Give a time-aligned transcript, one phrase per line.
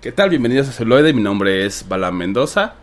[0.00, 0.30] ¿Qué tal?
[0.30, 1.12] Bienvenidos a Celuloide.
[1.12, 2.74] Mi nombre es Bala Mendoza.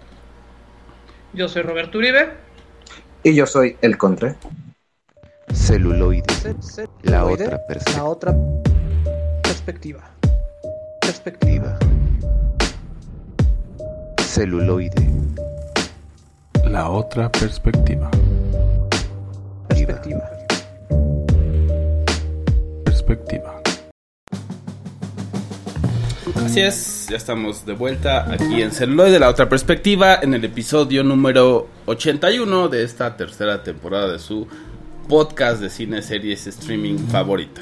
[1.32, 2.34] Yo soy Roberto Uribe.
[3.24, 4.36] Y yo soy El Contre.
[5.54, 6.26] Celuloide.
[7.04, 7.96] La otra perspectiva.
[7.96, 8.36] La otra
[9.44, 10.04] perspectiva.
[11.00, 11.80] Perspectiva.
[14.20, 15.10] Celuloide.
[16.66, 18.12] La otra perspectiva.
[18.12, 18.12] Perspectiva.
[19.70, 20.35] Perspectiva.
[26.56, 31.04] Así es, ya estamos de vuelta aquí en Celuloide, la otra perspectiva, en el episodio
[31.04, 34.48] número 81 de esta tercera temporada de su
[35.10, 37.60] podcast de cine, series, streaming favorita.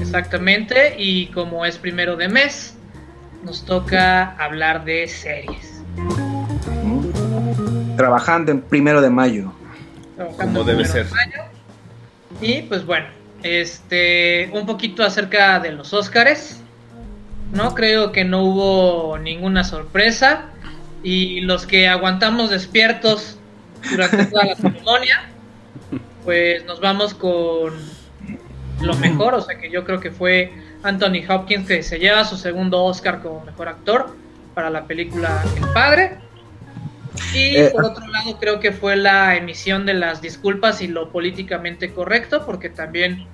[0.00, 0.96] Exactamente.
[0.98, 2.74] Y como es primero de mes,
[3.44, 5.80] nos toca hablar de series.
[7.96, 9.52] Trabajando en primero de mayo.
[10.16, 11.06] Trabajando Como debe ser.
[11.06, 11.42] de mayo.
[12.40, 13.06] Y pues bueno,
[13.44, 16.60] este, un poquito acerca de los Óscares.
[17.52, 20.46] No creo que no hubo ninguna sorpresa.
[21.02, 23.38] Y los que aguantamos despiertos
[23.90, 25.28] durante toda la ceremonia,
[26.24, 27.72] pues nos vamos con
[28.80, 29.34] lo mejor.
[29.34, 33.22] O sea que yo creo que fue Anthony Hopkins que se lleva su segundo Oscar
[33.22, 34.16] como mejor actor
[34.54, 36.18] para la película El Padre.
[37.34, 41.10] Y Eh, por otro lado creo que fue la emisión de las disculpas y lo
[41.10, 43.26] políticamente correcto, porque también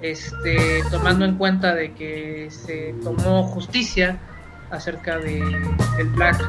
[0.00, 4.18] este, tomando en cuenta de que se tomó justicia
[4.70, 5.40] acerca de
[5.98, 6.40] el Black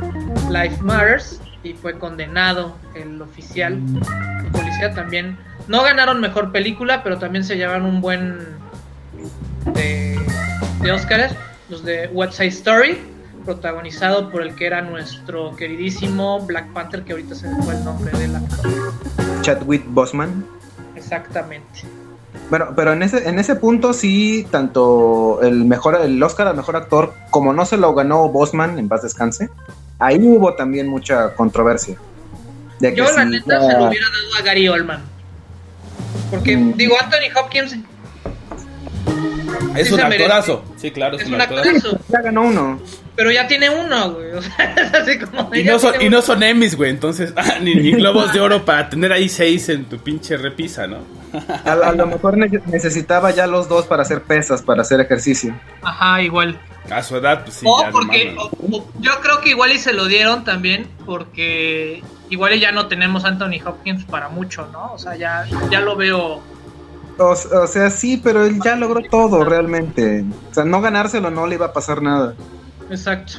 [0.49, 7.17] Lives Matters y fue condenado el oficial de policía también no ganaron mejor película pero
[7.17, 8.39] también se llevaron un buen
[9.73, 10.19] de,
[10.81, 11.33] de Oscars
[11.69, 12.99] los de West Side Story
[13.45, 17.83] protagonizado por el que era nuestro queridísimo Black Panther que ahorita se me fue el
[17.83, 18.93] nombre del actor
[19.41, 20.45] Chadwick Boseman.
[20.95, 21.83] exactamente
[22.49, 26.75] Bueno, pero en ese, en ese punto sí, tanto el mejor, el Oscar al mejor
[26.75, 29.49] actor, como no se lo ganó Bosman, en paz descanse,
[29.99, 31.95] ahí hubo también mucha controversia.
[32.79, 35.01] De que Yo la neta se lo hubiera dado a Gary Oldman.
[36.31, 36.73] Porque, Mm.
[36.77, 37.75] digo, Anthony Hopkins
[39.75, 40.23] Es Sí un merece.
[40.23, 40.63] actorazo.
[40.77, 41.69] Sí, claro, es, es un un actorazo.
[41.69, 42.79] actorazo, ya ganó uno.
[43.15, 44.31] pero ya tiene uno, güey.
[44.35, 45.53] O sea, es así como.
[45.53, 48.65] Y no, son, y no son Emmys, güey, entonces, ah, ni, ni globos de oro
[48.65, 50.97] para tener ahí seis en tu pinche repisa, ¿no?
[51.65, 55.53] A, a lo mejor ne- necesitaba ya los dos para hacer pesas, para hacer ejercicio.
[55.81, 56.59] Ajá, igual.
[56.91, 58.33] A su edad, pues sí, o ya no porque.
[58.35, 58.43] mames.
[58.71, 62.71] o- o- yo creo que igual y se lo dieron también, porque igual y ya
[62.71, 64.93] no tenemos Anthony Hopkins para mucho, ¿no?
[64.93, 66.41] O sea, ya, ya lo veo.
[67.17, 70.23] O, o sea, sí, pero él ya logró todo realmente.
[70.49, 72.33] O sea, no ganárselo no le iba a pasar nada.
[72.89, 73.33] Exacto.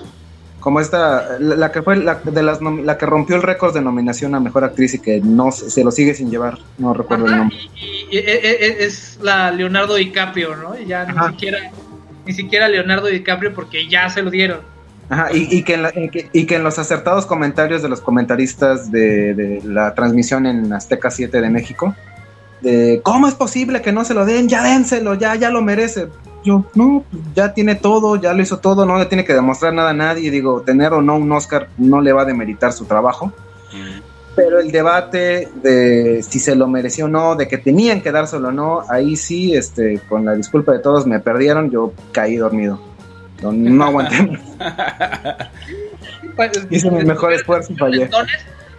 [0.60, 3.81] Como esta, la, la que fue la, de las la que rompió el récord de
[3.81, 6.59] nominación a mejor actriz y que no se, lo sigue sin llevar.
[6.78, 7.56] No recuerdo el nombre.
[8.10, 10.78] y, y- y- e- e- es la Leonardo DiCaprio, ¿no?
[10.78, 11.28] Y ya Ajá.
[11.28, 11.59] ni siquiera.
[12.26, 14.60] Ni siquiera Leonardo DiCaprio porque ya se lo dieron.
[15.09, 17.88] Ajá, y, y que en la- y que, y que en los acertados comentarios de
[17.88, 21.97] los comentaristas de, de la transmisión en Azteca 7 de México,
[22.60, 26.09] de cómo es posible que no se lo den, ya dénselo, ya, ya lo merece.
[26.44, 29.74] Yo, no, pues, ya tiene todo, ya lo hizo todo, no le tiene que demostrar
[29.74, 30.30] nada a nadie.
[30.30, 33.32] Digo, tener o no un Oscar no le va a demeritar su trabajo.
[34.34, 38.48] Pero el debate de si se lo mereció o no, de que tenían que dárselo
[38.48, 42.80] o no, ahí sí, este, con la disculpa de todos, me perdieron, yo caí dormido.
[43.42, 44.16] No, no aguanté.
[46.70, 48.10] Hice mi mejor esfuerzo y fallé.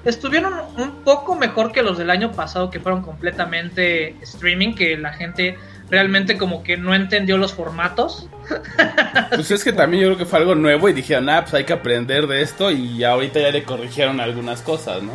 [0.04, 5.14] Estuvieron un poco mejor que los del año pasado, que fueron completamente streaming, que la
[5.14, 5.58] gente
[5.92, 8.28] realmente como que no entendió los formatos.
[9.30, 11.64] Pues es que también yo creo que fue algo nuevo y dijeron, ah, pues hay
[11.66, 15.14] que aprender de esto y ahorita ya le corrigieron algunas cosas, ¿no?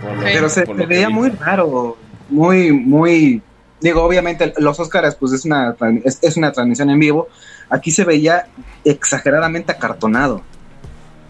[0.00, 1.12] Por lo- Pero se, por veía vi.
[1.12, 1.96] muy raro,
[2.28, 3.42] muy, muy...
[3.80, 5.74] Digo, obviamente los Oscars pues es una,
[6.04, 7.28] es, es una transmisión en vivo.
[7.68, 8.46] Aquí se veía
[8.84, 10.42] exageradamente acartonado.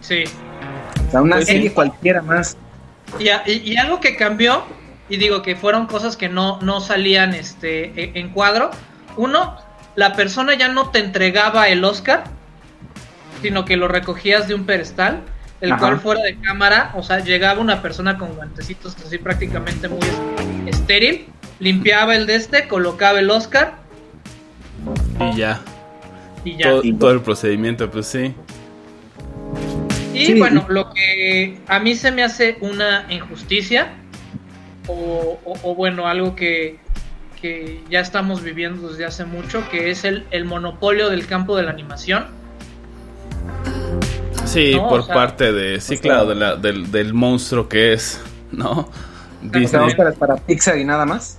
[0.01, 0.23] Sí.
[1.07, 1.53] O sea, una Pues sí.
[1.53, 2.55] serie cualquiera más.
[3.19, 4.63] Y, a- y- y algo que cambió,
[5.09, 8.71] y digo que fueron cosas que no, no salían este, e- en cuadro.
[9.17, 9.57] Uno,
[9.95, 12.23] la persona ya no te entregaba el Oscar,
[13.41, 15.21] sino que lo recogías de un pedestal,
[15.61, 15.79] el Ajá.
[15.79, 20.75] cual fuera de cámara, o sea, llegaba una persona con guantecitos así prácticamente muy es-
[20.77, 21.25] estéril,
[21.59, 23.75] limpiaba el de este, colocaba el Oscar
[25.19, 25.61] Y ya,
[26.43, 26.69] y ya.
[26.69, 28.33] todo, Y- todo el procedimiento, pues sí.
[30.13, 30.33] Y Sí.
[30.39, 33.93] bueno, lo que a mí se me hace una injusticia,
[34.87, 36.77] o, o- o bueno, algo que,
[37.41, 41.63] que ya estamos viviendo desde hace mucho, que es el, el monopolio del campo de
[41.63, 42.25] la animación.
[44.45, 47.67] Sí, No, por o sea, parte de, sí, sea- claro, de la- del, del monstruo
[47.69, 48.21] que es,
[48.51, 48.89] ¿no?
[49.41, 49.81] Disney.
[49.87, 51.37] Oscars para Pixar y nada más.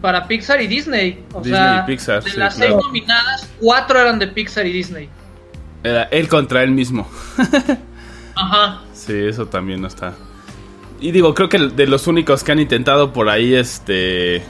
[0.00, 1.24] Para Pixar y Disney.
[1.32, 2.72] O Disney sea, y Pixar, de sí, las claro.
[2.74, 5.08] seis nominadas, cuatro eran de Pixar y Disney.
[5.84, 7.08] Era él contra él mismo.
[8.36, 8.80] Ajá.
[8.92, 10.14] Sí, eso también no está.
[11.00, 14.42] Y digo, creo que de los únicos que han intentado por ahí, este,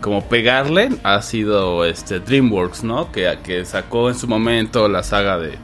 [0.00, 3.10] como pegarle, ha sido este DreamWorks, ¿no?
[3.10, 5.54] Que, que sacó en su momento la saga de,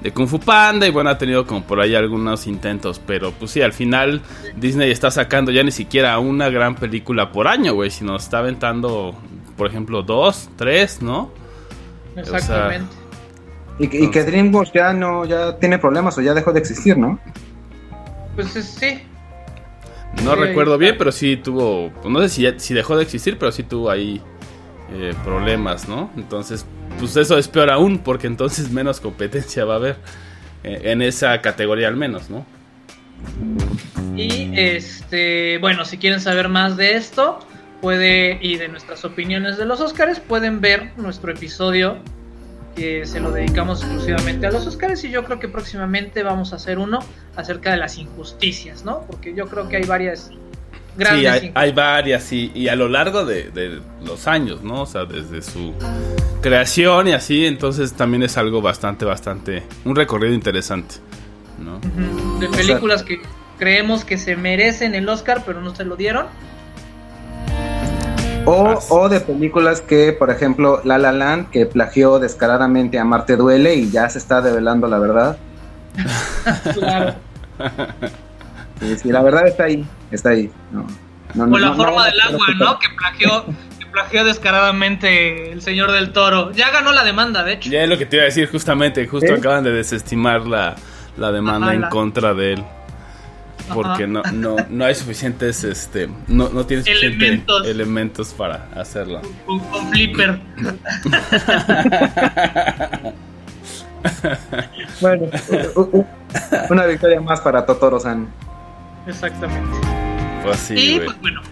[0.00, 3.50] de Kung Fu Panda y bueno, ha tenido como por ahí algunos intentos, pero pues
[3.50, 4.22] sí, al final
[4.56, 9.14] Disney está sacando ya ni siquiera una gran película por año, güey, sino está aventando,
[9.56, 11.30] por ejemplo, dos, tres, ¿no?
[12.16, 12.94] Exactamente.
[13.80, 16.96] Y, que- y que DreamWorks ya no, ya tiene problemas o ya dejó de existir,
[16.96, 17.18] ¿no?
[18.34, 19.02] Pues es- sí.
[20.24, 23.02] No Sí, recuerdo bien, pero sí tuvo, pues, no sé si, ya- si dejó de
[23.04, 24.20] existir, pero sí tuvo ahí
[24.92, 26.10] eh, problemas, ¿no?
[26.16, 26.64] Entonces,
[26.98, 29.96] pues eso es peor aún, porque entonces menos competencia va a haber
[30.64, 32.44] eh, en esa categoría al menos, ¿no?
[34.16, 37.38] Y este, bueno, si quieren saber más de esto,
[37.80, 41.98] puede y de nuestras opiniones de los Oscars, pueden ver nuestro episodio
[42.78, 46.56] que se lo dedicamos exclusivamente a los Oscars y yo creo que próximamente vamos a
[46.56, 47.00] hacer uno
[47.34, 49.00] acerca de las injusticias, ¿no?
[49.00, 50.30] Porque yo creo que hay varias
[50.96, 54.82] grandes Sí, hay, varias y, y a lo largo de, de los años, ¿no?
[54.82, 55.74] O sea, desde su
[56.40, 60.96] creación y así, entonces también es algo bastante, bastante, un recorrido interesante,
[61.58, 61.80] ¿no?
[62.38, 63.20] De películas que
[63.58, 66.26] creemos que se merecen el Oscar, pero no se lo dieron.
[68.48, 73.36] O, o de películas que, por ejemplo, La La Land, que plagió descaradamente a Marte
[73.36, 75.36] Duele y ya se está develando la verdad.
[76.74, 77.14] Claro.
[79.02, 80.50] Sí, la verdad está ahí, está ahí.
[80.70, 80.86] No,
[81.34, 82.78] no, O la forma no- del agua, ¿no?
[82.78, 83.44] Que plagió,
[83.78, 86.52] que plagió descaradamente el señor del toro.
[86.52, 87.70] Ya ganó la demanda, de hecho.
[87.70, 89.36] Ya es lo que te iba a decir justamente, justo ¿Eh?
[89.38, 90.76] acaban de desestimar la,
[91.16, 92.64] la demanda Ajá, en la- contra de él.
[93.74, 97.66] Porque no, no, no hay suficientes, este, no, no tiene suficientes Elementos.
[97.66, 99.22] elementos para hacerlo.
[99.46, 100.38] Con, con Flipper.
[105.00, 105.26] Bueno,
[106.70, 108.28] una victoria más para Totoro-san.
[109.06, 109.76] Exactamente.
[110.44, 111.42] Pues sí, y pues bueno.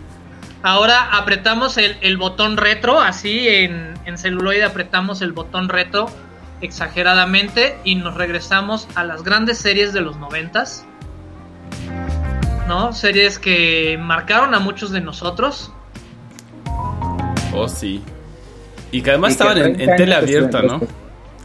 [0.63, 6.07] Ahora apretamos el, el botón retro, así en, en celuloide apretamos el botón retro
[6.61, 10.87] exageradamente y nos regresamos a las grandes series de los noventas.
[12.67, 12.93] ¿No?
[12.93, 15.73] Series que marcaron a muchos de nosotros.
[17.55, 18.03] Oh, sí.
[18.91, 20.81] Y que además Y que estaban en, 30 en tele abierta, ¿no?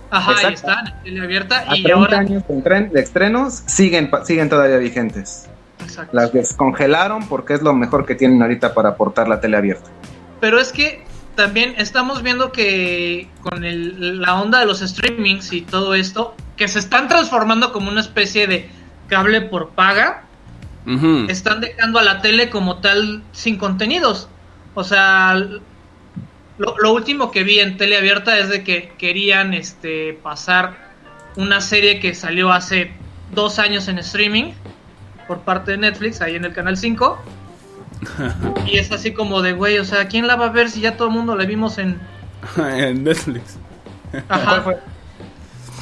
[0.10, 0.56] Ajá, ahí Exacto.
[0.56, 1.64] están, en tele abierta.
[1.68, 2.20] A Y 30 ahora.
[2.20, 5.48] años de, estrenos siguen, siguen todavía vigentes.
[5.84, 6.16] Exacto.
[6.16, 9.90] Las descongelaron porque es lo mejor que tienen ahorita para aportar la tele abierta.
[10.40, 11.04] Pero es que
[11.36, 16.68] también estamos viendo que con el- la onda de los streamings y todo esto, que
[16.68, 18.70] se están transformando como una especie de
[19.08, 20.24] cable por paga,
[21.30, 24.30] Están dejando a la tele como tal sin contenidos.
[24.74, 25.36] O sea,
[26.57, 30.92] lo, lo último que vi en tele abierta es de que querían este pasar
[31.36, 32.92] una serie que salió hace
[33.33, 34.54] dos años en streaming
[35.28, 37.18] por parte de Netflix, ahí en el canal 5.
[38.66, 40.98] y es así como de, güey, o sea, ¿quién la va a ver si ya
[40.98, 42.00] todo el mundo la vimos en...
[42.57, 43.57] en Netflix.
[44.27, 44.77] Ajá.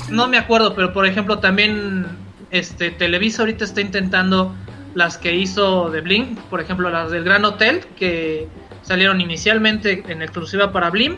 [0.10, 2.06] No me acuerdo, pero por ejemplo también
[2.52, 4.56] este Televisa ahorita está intentando
[4.96, 8.48] las que hizo de Blim, por ejemplo las del Gran Hotel que
[8.82, 11.18] salieron inicialmente en exclusiva para Blim,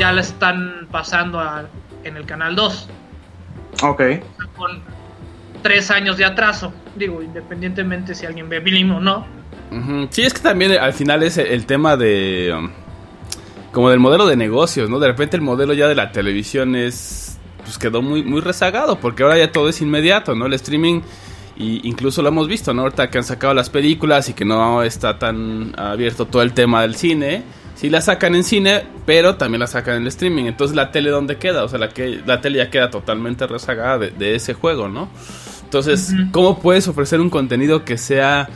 [0.00, 1.66] ya la están pasando a-
[2.04, 2.88] en el canal 2
[3.82, 4.02] Ok.
[4.56, 4.80] con
[5.62, 9.26] tres años de atraso, digo independientemente si alguien ve Blim o no.
[10.10, 12.52] Sí, es que también al final es el tema de...
[12.56, 12.70] um,
[13.70, 14.98] como del modelo de negocios, ¿no?
[14.98, 17.38] De repente el modelo ya de la televisión es...
[17.64, 20.44] Pues quedó muy, muy rezagado, porque ahora ya todo es inmediato, ¿no?
[20.46, 21.00] El streaming,
[21.56, 22.82] y incluso lo hemos visto, ¿no?
[22.82, 26.82] Ahorita que han sacado las películas y que no está tan abierto todo el tema
[26.82, 27.42] del cine.
[27.74, 30.44] Sí la sacan en cine, pero también la sacan en el streaming.
[30.44, 31.64] Entonces la tele, ¿dónde queda?
[31.64, 35.08] O sea, la, que, la tele ya queda totalmente rezagada de, de ese juego, ¿no?
[35.64, 36.12] Entonces.
[36.32, 38.48] ¿cómo puedes ofrecer un contenido que sea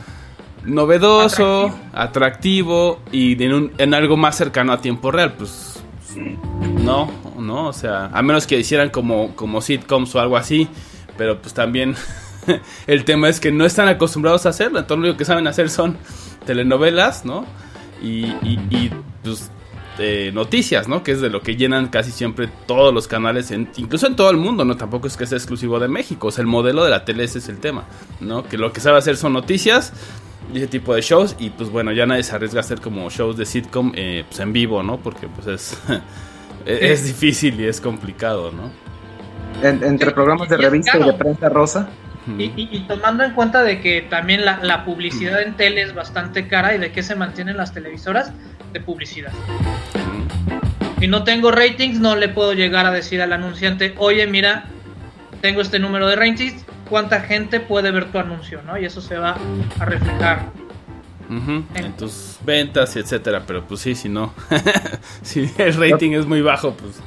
[0.64, 5.32] novedoso, atractivo, y en, un- en algo más cercano a tiempo real?
[5.34, 5.80] Pues
[6.82, 10.68] no, no, o sea, a menos que hicieran como, como sitcoms o algo así,
[11.16, 11.94] pero pues también
[12.86, 15.70] el tema es que no están acostumbrados a hacerlo, entonces lo único que saben hacer
[15.70, 15.96] son
[16.44, 17.44] telenovelas, ¿no?
[18.02, 18.90] Y, y, y,
[19.24, 19.50] pues
[19.98, 21.02] eh, noticias, ¿no?
[21.02, 24.30] Que es de lo que llenan casi siempre todos los canales, en- incluso en todo
[24.30, 24.76] el mundo, ¿no?
[24.76, 27.38] Tampoco es que sea exclusivo de México, o sea, el modelo de la tele ese
[27.38, 27.84] es el tema,
[28.20, 28.44] ¿no?
[28.44, 29.92] Que lo que sabe hacer son noticias
[30.52, 33.08] y ese tipo de shows y pues bueno, ya nadie se arriesga a hacer como
[33.10, 34.98] shows de sitcom eh, pues en vivo, ¿no?
[34.98, 35.78] Porque pues es,
[36.66, 38.70] es difícil y es complicado, ¿no?
[39.66, 41.88] En- entre programas de revista y de prensa rosa.
[42.38, 45.94] Y, y- y tomando en cuenta de que también la, la publicidad en tele es
[45.94, 48.32] bastante cara y de qué se mantienen las televisoras
[48.72, 49.32] de publicidad.
[50.98, 54.64] Si no tengo ratings, no le puedo llegar a decir al anunciante, oye, mira,
[55.40, 58.62] tengo este número de ratings, ¿cuánta gente puede ver tu anuncio?
[58.62, 58.78] ¿no?
[58.78, 59.36] Y eso se va
[59.78, 60.46] a reflejar
[61.28, 63.42] Ujú, En tus ventas y etcétera.
[63.46, 64.32] Pero pues sí, si no.
[65.22, 67.00] si el rating es muy bajo, pues.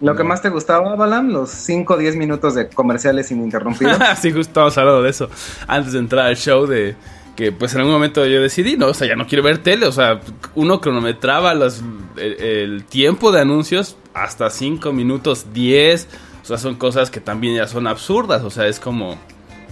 [0.00, 1.30] ¿Lo que más te gustaba, Balam?
[1.30, 3.98] Los 5 o 10 minutos de comerciales ininterrumpidos.
[4.20, 5.30] sí, justo estábamos hablando de eso.
[5.66, 6.96] Antes de entrar al show de
[7.34, 9.86] que pues en algún momento yo decidí, no, o sea, ya no quiero ver tele,
[9.86, 10.20] o sea,
[10.54, 11.82] uno cronometraba los,
[12.16, 16.08] el, el tiempo de anuncios hasta 5 minutos 10,
[16.42, 19.18] o sea, son cosas que también ya son absurdas, o sea, es como,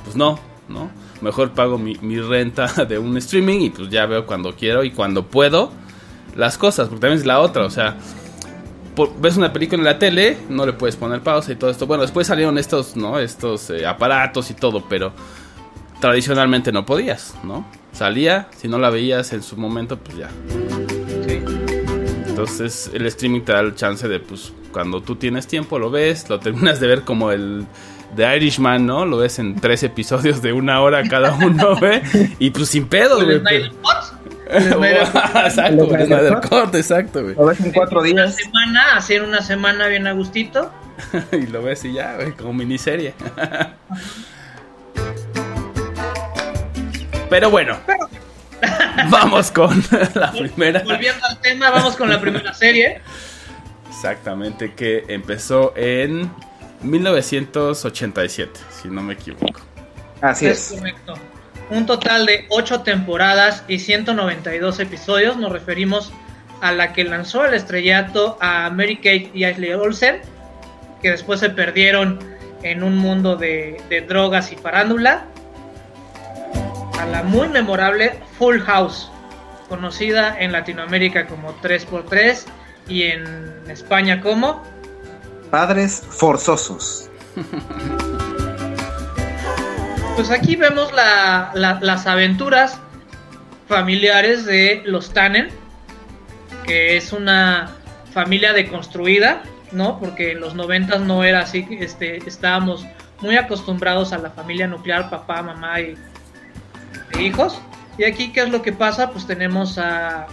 [0.04, 0.38] pues no,
[0.68, 0.90] ¿no?
[1.22, 4.90] Mejor pago mi, mi renta de un streaming y pues ya veo cuando quiero y
[4.90, 5.72] cuando puedo
[6.36, 7.96] las cosas, porque también es la otra, o sea,
[9.18, 11.86] ves una película en la tele, no le puedes poner pausa y todo esto.
[11.86, 13.18] Bueno, después salieron estos, ¿no?
[13.18, 15.12] Estos eh, aparatos y todo, pero
[16.00, 17.66] tradicionalmente no podías, ¿no?
[17.92, 20.28] Salía, si no la veías en su momento, pues ya.
[21.26, 21.40] Sí.
[22.26, 26.28] Entonces el streaming te da el chance de, pues, cuando tú tienes tiempo, lo ves,
[26.28, 27.64] lo terminas de ver como el
[28.16, 29.04] The Irishman, ¿no?
[29.06, 32.02] Lo ves en tres episodios de una hora cada uno, ¿ve?
[32.38, 33.70] Y pues sin pedo, ¿El güey.
[35.44, 37.34] Exacto, exacto, güey.
[37.34, 38.36] Lo ves en 4 Una días.
[38.36, 40.70] semana, hacer una semana bien a gustito.
[41.32, 43.14] y lo ves y ya, güey, como miniserie.
[47.30, 47.78] Pero bueno,
[49.10, 49.82] vamos con
[50.14, 50.82] la primera.
[50.84, 53.00] Volviendo al tema, vamos con la primera serie.
[53.88, 56.30] Exactamente, que empezó en
[56.82, 59.60] 1987, si no me equivoco.
[60.20, 60.78] Así es es.
[60.78, 61.14] correcto.
[61.70, 65.36] Un total de 8 temporadas y 192 episodios.
[65.36, 66.12] Nos referimos
[66.60, 70.20] a la que lanzó el estrellato a Mary Kate y Ashley Olsen,
[71.02, 72.18] que después se perdieron
[72.62, 75.26] en un mundo de, de drogas y farándula.
[76.98, 79.10] A la muy memorable Full House,
[79.68, 82.44] conocida en Latinoamérica como 3x3
[82.88, 83.24] y en
[83.68, 84.62] España como
[85.50, 87.08] Padres forzosos.
[90.16, 92.78] Pues aquí vemos la- la- las aventuras
[93.68, 95.48] familiares de los Tannen,
[96.66, 97.70] que es una
[98.12, 99.42] familia deconstruida,
[99.72, 99.98] ¿no?
[99.98, 102.86] Porque en los noventas no era así, este, estábamos
[103.20, 105.94] muy acostumbrados a la familia nuclear, papá, mamá y
[107.12, 107.60] e hijos.
[107.98, 109.10] Y aquí, ¿qué es lo que pasa?
[109.10, 110.26] Pues tenemos a,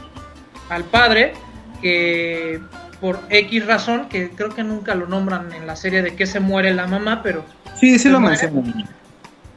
[0.70, 1.34] al padre
[1.82, 2.60] que
[3.00, 6.40] por X razón, que creo que nunca lo nombran en la serie de que se
[6.40, 7.44] muere la mamá, pero
[7.80, 8.88] Sí, sí lo ¿Cómo mencionan.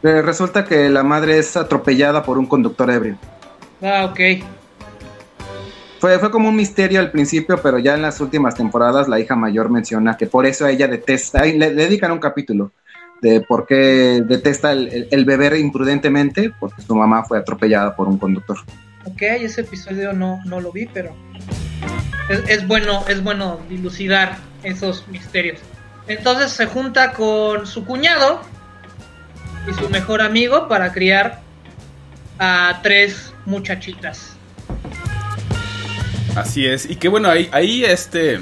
[0.04, 3.16] Eh, resulta que la madre es atropellada por un conductor ebrio.
[3.82, 4.44] ah, ok.
[5.98, 9.34] Fue, fue como un misterio al principio, pero ya en las últimas temporadas la hija
[9.34, 12.72] mayor menciona que por eso ella detesta, le, le dedican un capítulo
[13.22, 18.06] de por qué detesta el, el- el beber imprudentemente, porque su mamá fue atropellada por
[18.06, 18.58] un conductor.
[19.06, 21.14] Ok, ese episodio no, no lo vi, pero
[22.28, 25.60] es, es bueno, es bueno dilucidar esos misterios.
[26.06, 28.42] Entonces se junta con su cuñado
[29.68, 31.42] y su mejor amigo para criar
[32.38, 34.36] a tres muchachitas.
[36.36, 38.40] Así es, y que bueno, ahí, este,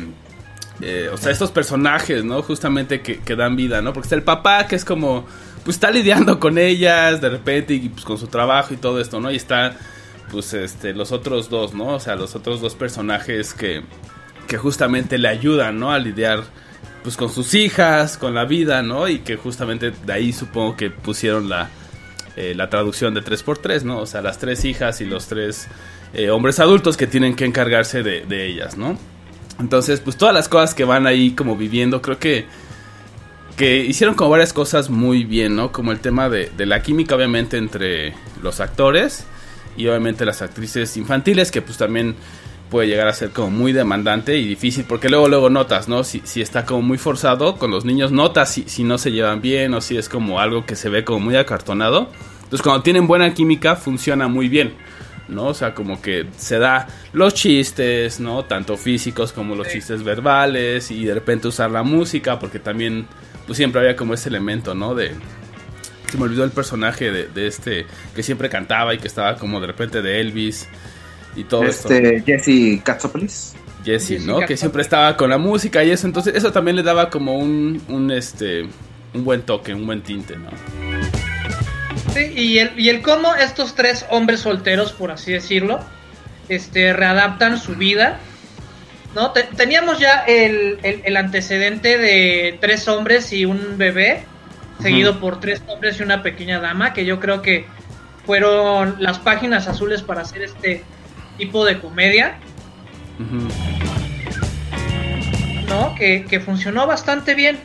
[0.81, 2.43] eh, o sea, estos personajes, ¿no?
[2.43, 3.93] Justamente que, que dan vida, ¿no?
[3.93, 5.26] Porque está el papá que es como,
[5.64, 9.21] pues está lidiando con ellas de repente y pues con su trabajo y todo esto,
[9.21, 9.31] ¿no?
[9.31, 9.76] Y está,
[10.31, 11.88] pues, este, los otros dos, ¿no?
[11.88, 13.83] O sea, los otros dos personajes que,
[14.49, 15.93] que justamente le ayudan, ¿no?
[15.93, 16.45] A lidiar,
[17.03, 19.09] pues, con sus hijas, con la vida, ¿no?
[19.09, 21.71] Y que justamente de ahí supongo que pusieron la,
[22.37, 23.99] eh, la traducción de 3x3, ¿no?
[23.99, 25.69] O sea, las tres hijas y los tres
[26.15, 28.99] eh, hombres adultos que tienen que encargarse de, de ellas, ¿no?
[29.59, 32.47] Entonces, pues todas las cosas que van ahí como viviendo, creo que,
[33.57, 35.73] que hicieron como varias cosas muy bien, ¿no?
[35.73, 39.25] Como el tema de, de la química, obviamente, entre los actores
[39.77, 42.15] y obviamente las actrices infantiles, que pues también
[42.73, 46.05] puede llegar a ser como muy demandante y difícil, porque luego, luego notas, ¿no?
[46.05, 49.43] Si, si está como muy forzado con los niños, notas si, si no se llevan
[49.43, 52.09] bien o si es como algo que se ve como muy acartonado.
[52.45, 54.73] Entonces, cuando tienen buena química, funciona muy bien.
[55.29, 55.49] ¿no?
[55.49, 58.45] O sea, como que se da los chistes, ¿no?
[58.45, 59.75] Tanto físicos como los Sí.
[59.75, 63.07] chistes verbales y de repente usar la música, porque también,
[63.47, 64.95] pues siempre había como ese elemento, ¿no?
[64.95, 65.12] De...
[66.11, 69.61] Se me olvidó el personaje de, de este que siempre cantaba y que estaba como
[69.61, 70.69] de repente de Elvis
[71.37, 71.93] y todo esto.
[71.93, 73.55] Este, Jesse Katsopoulos.
[73.85, 74.41] Jesse, Jesse ¿no?
[74.41, 77.83] Que siempre estaba con la música y eso, entonces eso también le daba como un,
[77.89, 78.62] un este,
[79.15, 80.51] un buen toque, un buen tinte, ¿no?
[82.15, 85.81] Sí, y el, y el cómo estos tres hombres solteros, por así decirlo,
[86.49, 88.19] este, readaptan su vida.
[89.15, 89.31] ¿no?
[89.33, 94.25] Te- teníamos ya el, el- el antecedente de tres hombres y un bebé,
[94.81, 97.67] seguido por tres hombres y una pequeña dama, que yo creo que
[98.27, 100.83] fueron las páginas azules para hacer este
[101.47, 102.37] tipo de comedia.
[105.69, 105.95] ¿no?
[105.95, 107.59] Que, que funcionó bastante bien.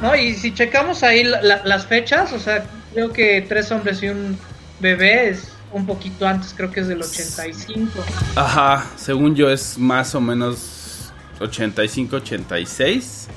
[0.00, 0.14] ¿No?
[0.14, 4.08] Y si checamos ahí la- la- las fechas, o sea, creo que Tres hombres y
[4.08, 4.38] un
[4.80, 8.04] bebé es un poquito antes, creo que es del 85.
[8.36, 13.28] Ajá, según yo es más o menos 85, 86.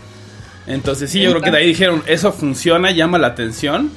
[0.67, 3.91] Entonces sí, yo creo que de ahí dijeron, eso funciona, llama la atención.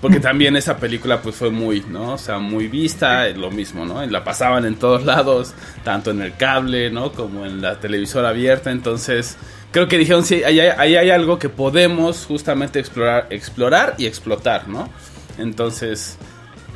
[0.00, 2.12] Porque también esa película pues fue muy, ¿no?
[2.12, 4.04] O sea, muy vista, lo mismo, ¿no?
[4.06, 7.12] La pasaban en todos lados, tanto en el cable, ¿no?
[7.12, 8.70] Como en la televisora abierta.
[8.70, 9.38] Entonces,
[9.72, 14.06] creo que dijeron, sí, ahí hay, ahí hay algo que podemos justamente explorar, explorar y
[14.06, 14.90] explotar, ¿no?
[15.38, 16.18] Entonces,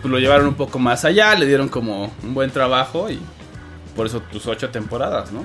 [0.00, 3.20] pues lo llevaron un poco más allá, le dieron como un buen trabajo y
[3.94, 5.44] por eso tus ocho temporadas, ¿no?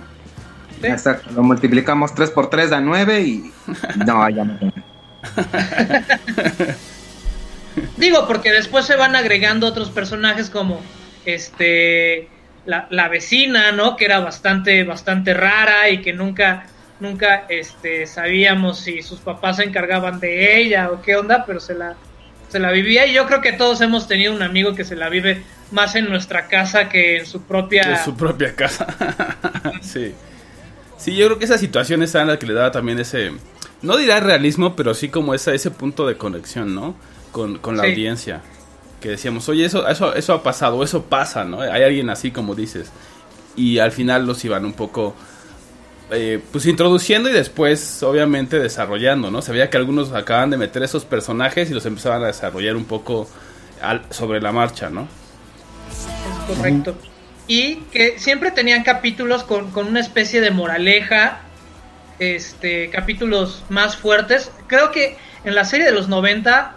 [0.79, 0.87] Sí.
[0.87, 3.51] Exacto, lo multiplicamos 3 por 3 da 9 y...
[4.05, 4.57] No, ya no.
[7.97, 10.81] Digo, porque después se van agregando otros personajes como
[11.25, 12.27] este
[12.65, 13.95] la, la vecina, ¿no?
[13.95, 16.65] Que era bastante, bastante rara y que nunca,
[16.99, 21.75] nunca este, sabíamos si sus papás se encargaban de ella o qué onda, pero se
[21.75, 21.95] la,
[22.49, 23.05] se la vivía.
[23.05, 26.09] Y yo creo que todos hemos tenido un amigo que se la vive más en
[26.09, 28.03] nuestra casa que en su propia.
[28.03, 28.87] Su propia casa.
[29.81, 30.13] sí.
[30.97, 33.31] Sí, yo creo que esa situación es la que le daba también ese,
[33.81, 36.95] no dirá realismo, pero sí como esa, ese punto de conexión, ¿no?
[37.35, 37.89] Con, con la Sí.
[37.89, 38.39] audiencia.
[39.01, 41.59] Que decíamos, oye, eso, eso, eso ha pasado, eso pasa, ¿no?
[41.59, 42.91] Hay alguien así como dices.
[43.57, 45.13] Y al final los iban un poco,
[46.11, 49.41] eh, pues introduciendo y después, obviamente, desarrollando, ¿no?
[49.41, 52.85] Se veía que algunos acaban de meter esos personajes y los empezaban a desarrollar un
[52.85, 53.27] poco
[53.81, 55.09] al- sobre la marcha, ¿no?
[55.91, 56.95] Es correcto.
[57.49, 61.41] Y que siempre tenían capítulos con, con una especie de moraleja,
[62.17, 64.51] este, capítulos más fuertes.
[64.67, 66.75] Creo que en la serie de los 90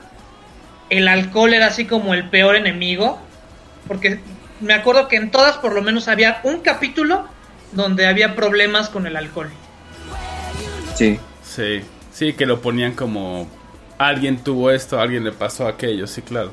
[0.90, 3.18] el alcohol era así como el peor enemigo,
[3.87, 4.21] porque
[4.61, 7.26] me acuerdo que en todas por lo menos había un capítulo
[7.73, 9.50] donde había problemas con el alcohol.
[10.95, 11.18] Sí.
[11.42, 11.80] Sí,
[12.12, 13.49] sí, que lo ponían como
[13.97, 16.52] alguien tuvo esto, alguien le pasó aquello, sí, claro.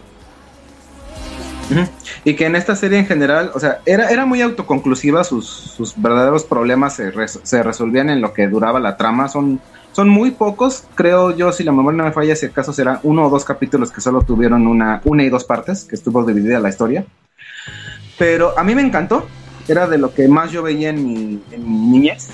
[2.23, 5.93] Y que en esta serie en general, o sea, era, era muy autoconclusiva, sus, sus
[6.01, 9.59] verdaderos problemas se, res- se resolvían en lo que duraba la trama, son,
[9.95, 13.27] son muy pocos, creo yo, si la memoria no me falla, si acaso será uno
[13.27, 16.67] o dos capítulos que solo tuvieron una, una y dos partes, que estuvo dividida la
[16.67, 17.05] historia.
[18.17, 19.25] Pero a mí me encantó,
[19.69, 22.27] era de lo que más yo veía en mi, en mi niñez,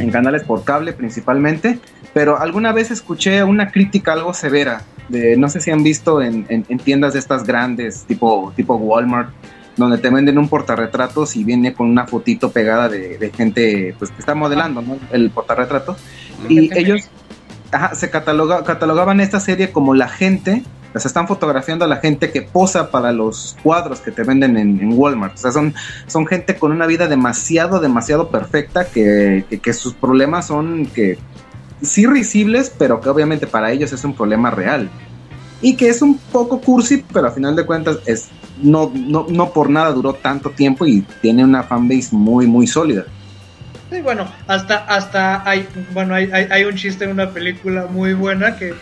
[0.00, 1.78] en canales por cable principalmente,
[2.12, 6.44] pero alguna vez escuché una crítica algo severa, de, no sé si han visto en,
[6.48, 9.30] en- en tiendas de estas grandes, tipo, tipo Walmart,
[9.76, 14.10] donde te venden un portarretratos y viene con una fotito pegada de, de gente pues,
[14.10, 14.98] que está modelando ¿no?
[15.12, 15.96] el portarretrato.
[16.48, 17.08] Y ellos
[17.72, 20.62] ajá, se cataloga- catalogaban esta serie como la gente,
[20.94, 24.56] o sea, están fotografiando a la gente que posa para los cuadros que te venden
[24.56, 25.34] en, en Walmart.
[25.34, 25.74] O sea, son,
[26.06, 31.18] son gente con una vida demasiado, demasiado perfecta que, que, que sus problemas son que
[31.82, 34.88] sí risibles, pero que obviamente para ellos es un problema real.
[35.60, 38.28] Y que es un poco cursi, pero a final de cuentas es
[38.62, 43.04] no, no, no por nada duró tanto tiempo y tiene una fanbase muy, muy sólida.
[43.90, 48.12] Sí, bueno, hasta, hasta hay, bueno, hay, hay, hay un chiste en una película muy
[48.12, 48.74] buena que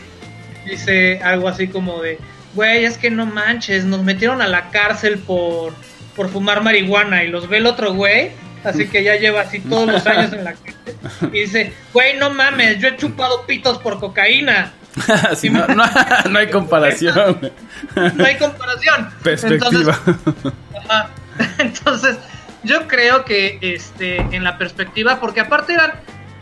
[0.65, 2.19] dice algo así como de,
[2.55, 5.75] güey, es que no manches, nos metieron a la cárcel por,
[6.17, 8.33] por fumar marihuana y los ve el otro güey,
[8.65, 12.31] así que ya lleva así todos los años en la cárcel y dice, güey, no
[12.31, 14.73] mames, yo he chupado pitos por cocaína,
[15.37, 15.85] Sí, no, no,
[16.31, 17.53] no hay comparación.
[17.95, 19.11] no hay comparación.
[19.23, 19.99] Perspectiva.
[20.05, 21.11] Entonces, Ajá.
[21.59, 22.19] Entonces,
[22.67, 25.93] yo creo que este, en la perspectiva, porque aparte eran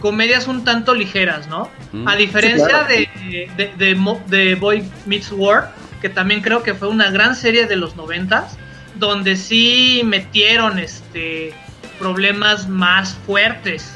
[0.01, 1.69] comedias un tanto ligeras, ¿no?
[1.93, 2.09] Mm.
[2.09, 3.55] A diferencia Sí, claro.
[3.57, 5.69] de, de, de Boy Meets World,
[6.03, 8.59] que también creo que fue una gran serie de los noventas,
[8.97, 11.55] donde sí metieron este
[11.99, 13.93] problemas más fuertes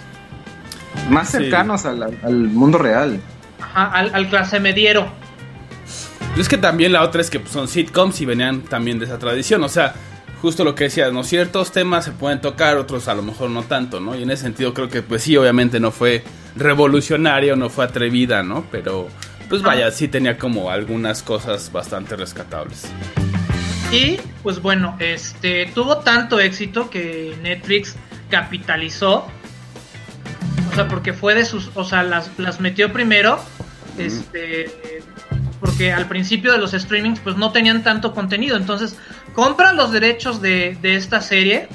[1.10, 1.38] Más Sí.
[1.38, 3.20] cercanos al, al mundo real.
[3.60, 5.12] ajá, al, al clase mediero.
[6.36, 9.04] Y es que también la otra es que pues, son sitcoms y venían también de
[9.06, 9.62] esa tradición.
[9.64, 9.94] O sea,
[10.40, 11.24] justo lo que decías, ¿no?
[11.24, 14.14] Ciertos temas se pueden tocar, otros a lo mejor no tanto, ¿no?
[14.14, 16.22] Y en ese sentido creo que, pues sí, obviamente no fue
[16.57, 18.66] revolucionaria o no fue atrevida, ¿no?
[18.70, 19.09] Pero,
[19.48, 22.88] pues vaya, sí tenía como algunas cosas bastante rescatables.
[23.90, 27.96] Y pues bueno, este tuvo tanto éxito que Netflix
[28.31, 29.27] capitalizó.
[30.70, 33.40] O sea, porque fue de sus, o sea, las, las metió primero,
[33.96, 35.03] este,
[35.61, 38.96] porque al principio de los streamings pues no tenían tanto contenido, entonces
[39.38, 41.68] compran los derechos de, de esta serie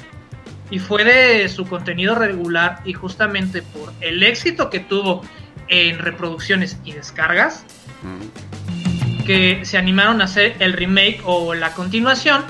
[0.70, 5.22] y fue de su contenido regular y justamente por el éxito que tuvo
[5.68, 7.64] en reproducciones y descargas,
[8.02, 9.24] Mm.
[9.24, 12.44] que se animaron a hacer el remake o la continuación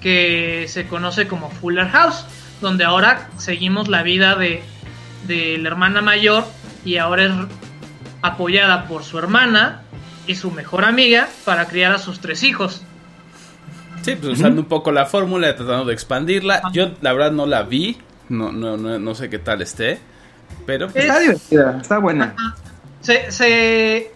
[0.00, 2.24] que se conoce como Fuller House,
[2.60, 4.64] donde ahora seguimos la vida de,
[5.28, 6.44] de la hermana mayor
[6.84, 7.32] y ahora es
[8.20, 9.82] apoyada por su hermana
[10.26, 12.82] y su mejor amiga para criar a sus tres hijos.
[14.02, 16.62] Sí, pues usando un poco la fórmula, tratando de expandirla.
[16.72, 17.98] Yo, la verdad, no la vi.
[18.28, 19.98] No, no, no, no sé qué tal esté.
[20.64, 22.34] Pero, pues, Está divertida, está buena.
[23.00, 24.12] Se, se,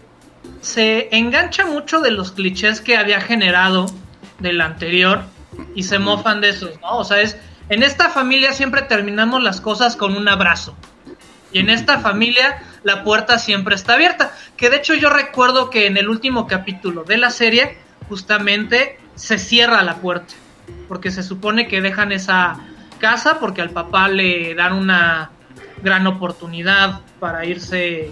[0.61, 3.85] se engancha mucho de los clichés que había generado
[4.39, 5.23] del anterior
[5.75, 6.97] y se mofan de esos, ¿no?
[6.97, 7.37] O sea, es,
[7.69, 10.75] en esta familia siempre terminamos las cosas con un abrazo.
[11.53, 14.33] Y en esta familia la puerta siempre está abierta.
[14.57, 17.77] Que de hecho yo recuerdo que en el último capítulo de la serie
[18.09, 20.33] justamente se cierra la puerta.
[20.87, 22.59] Porque se supone que dejan esa
[22.99, 25.31] casa porque al papá le dan una
[25.81, 28.11] gran oportunidad para irse,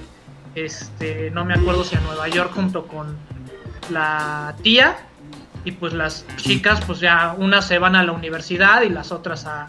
[0.56, 3.18] este, no me acuerdo si a Nueva York junto con
[3.90, 4.98] la tía.
[5.66, 9.46] Y pues las chicas, pues ya unas se van a la universidad y las otras
[9.46, 9.68] a,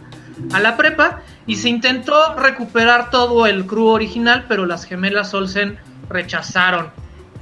[0.52, 1.22] a la prepa.
[1.46, 6.90] Y se intentó recuperar todo el crew original, pero las gemelas Olsen rechazaron,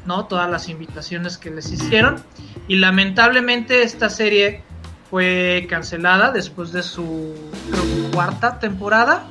[0.08, 0.24] ¿no?
[0.24, 2.24] Todas las invitaciones que les hicieron.
[2.66, 4.62] Y lamentablemente esta serie
[5.10, 7.34] fue cancelada después de su
[7.70, 9.26] creo, cuarta temporada.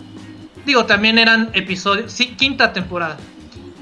[0.65, 3.17] Digo, también eran episodios, sí, quinta temporada.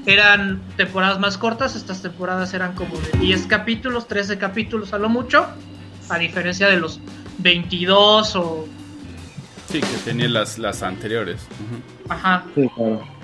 [0.06, 5.08] Eran temporadas más cortas, estas temporadas eran como de 10 capítulos, 13 capítulos a lo
[5.08, 5.46] mucho,
[6.08, 7.00] a diferencia de los
[7.38, 8.68] 22 o...
[9.68, 11.46] sí, que tenía las, las anteriores.
[12.08, 13.15] Ajá, Sí, claro.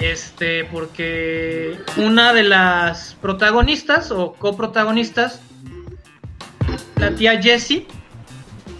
[0.00, 5.40] Este, porque una de las protagonistas o coprotagonistas,
[6.96, 7.86] la tía Jessie,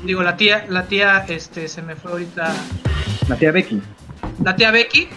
[0.04, 2.52] digo, la tía, la tía, este, se me fue ahorita,
[3.28, 3.80] La tía Becky.
[4.42, 5.08] la tía Becky,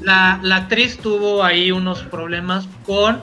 [0.00, 3.20] la, la actriz tuvo ahí unos problemas con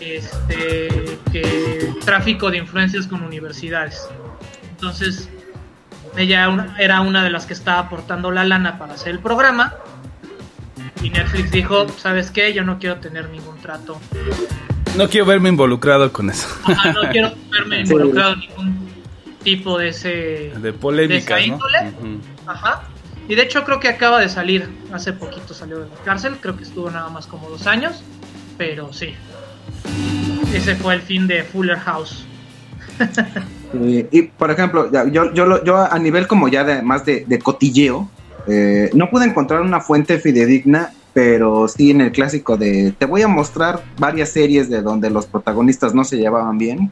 [0.00, 0.88] este
[1.30, 4.08] que tráfico de influencias con universidades.
[4.70, 5.28] Entonces,
[6.16, 9.74] ella una- era una de las que estaba aportando la lana para hacer el programa.
[11.02, 12.52] Y Netflix dijo, ¿sabes qué?
[12.52, 13.98] Yo no quiero tener ningún trato.
[14.96, 16.46] No quiero verme involucrado con eso.
[16.64, 17.92] Ajá, no quiero verme Sí.
[17.92, 18.88] involucrado en ningún
[19.42, 20.08] tipo de ese...
[20.54, 21.54] De ¿De polémica, esa ¿no?
[21.54, 21.78] índole?
[22.46, 22.82] Ajá.
[23.28, 24.68] Y de hecho creo que acaba de salir.
[24.92, 26.36] Hace poquito salió de la cárcel.
[26.40, 28.02] Creo que estuvo nada más como dos años.
[28.58, 29.14] Pero sí.
[30.54, 32.24] Ese fue el fin de Fuller House.
[33.74, 37.24] Y por ejemplo, ya, yo, yo, lo- yo a nivel como ya de más de,
[37.26, 38.10] de cotilleo,
[38.46, 43.22] eh, no pude encontrar una fuente fidedigna, pero sí en el clásico de te voy
[43.22, 46.90] a mostrar varias series de donde los protagonistas no se llevaban bien.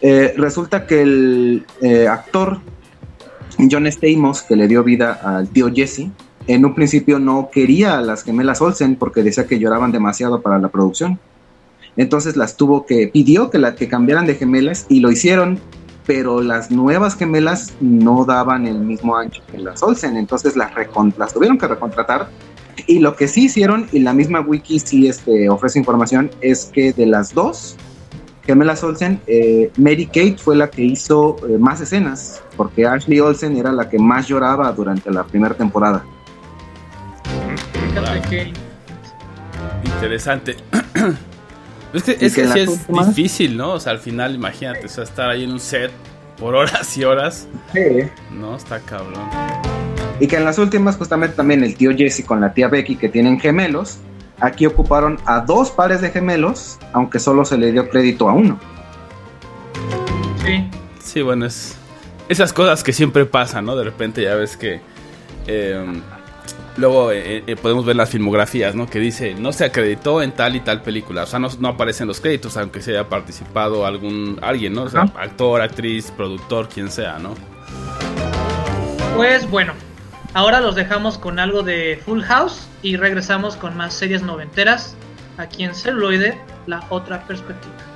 [0.00, 2.60] Eh, resulta que el eh, actor
[3.70, 6.08] John Stamos, que le dio vida al tío Jesse,
[6.46, 10.58] en un principio no quería a las gemelas Olsen porque decía que lloraban demasiado para
[10.58, 11.20] la producción.
[11.96, 15.60] Entonces las tuvo que, pidió que, la, que cambiaran de gemelas y lo hicieron,
[16.06, 21.14] pero las nuevas gemelas no daban el mismo ancho que las Olsen, entonces las, recon-
[21.16, 22.28] las tuvieron que recontratar.
[22.86, 26.92] Y lo que sí hicieron, y la misma wiki sí este, ofrece información, es que
[26.92, 27.76] de las dos
[28.44, 33.56] gemelas Olsen, eh, Mary Kate fue la que hizo eh, más escenas, porque Ashley Olsen
[33.56, 36.04] era la que más lloraba durante la primera temporada.
[37.72, 38.28] Fíjate Wow.
[38.30, 38.52] que
[39.94, 40.56] Interesante.
[41.92, 43.72] es que, es, que sí es difícil, ¿no?
[43.72, 45.90] O sea, al final, imagínate, o sea, estar ahí en un set
[46.38, 47.46] por horas y horas.
[48.30, 49.28] No, está cabrón.
[50.20, 53.08] Y que en las últimas, justamente también el tío Jesse con la tía Becky, que
[53.08, 53.98] tienen gemelos,
[54.40, 58.58] aquí ocuparon a dos pares de gemelos, aunque solo se le dio crédito a uno.
[60.44, 60.68] sí.
[61.02, 61.76] Sí, bueno, es
[62.32, 63.76] esas cosas que siempre pasan, ¿no?
[63.76, 64.80] De repente ya ves que
[65.46, 65.84] eh,
[66.76, 68.88] luego eh, eh, podemos ver las filmografías, ¿no?
[68.88, 71.24] Que dice, no se acreditó en tal y tal película.
[71.24, 74.84] O sea, no, no aparecen los créditos, aunque se haya participado algún alguien, ¿no?
[74.84, 77.34] O sea, actor, actriz, productor, quien sea, ¿no?
[79.16, 79.74] Pues bueno,
[80.34, 84.96] ahora los dejamos con algo de Full House y regresamos con más series noventeras
[85.38, 87.91] aquí en Celuloide, la otra perspectiva.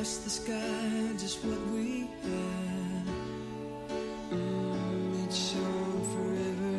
[0.00, 0.04] Ooh.
[0.24, 3.04] The sky just what we had.
[4.32, 5.32] Mm, it
[6.12, 6.76] forever.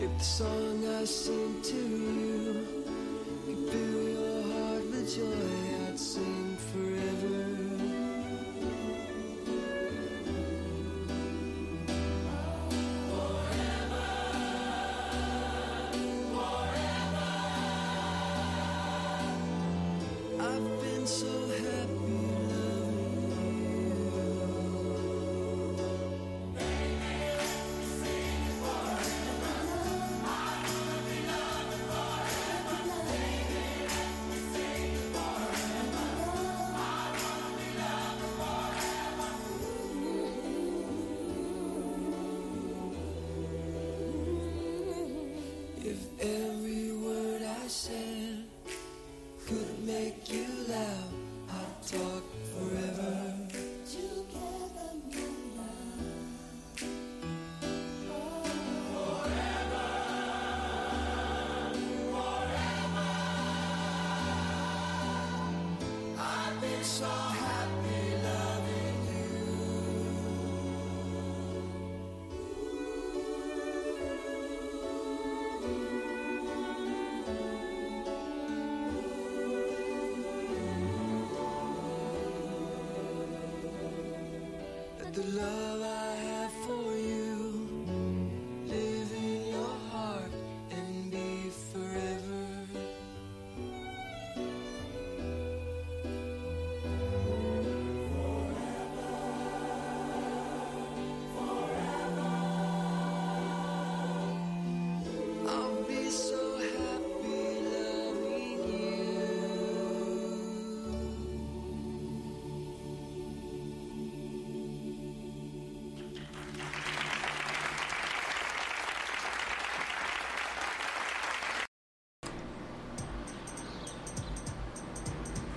[0.00, 2.66] If the song I sing to you
[3.46, 5.51] you fill your heart with joy,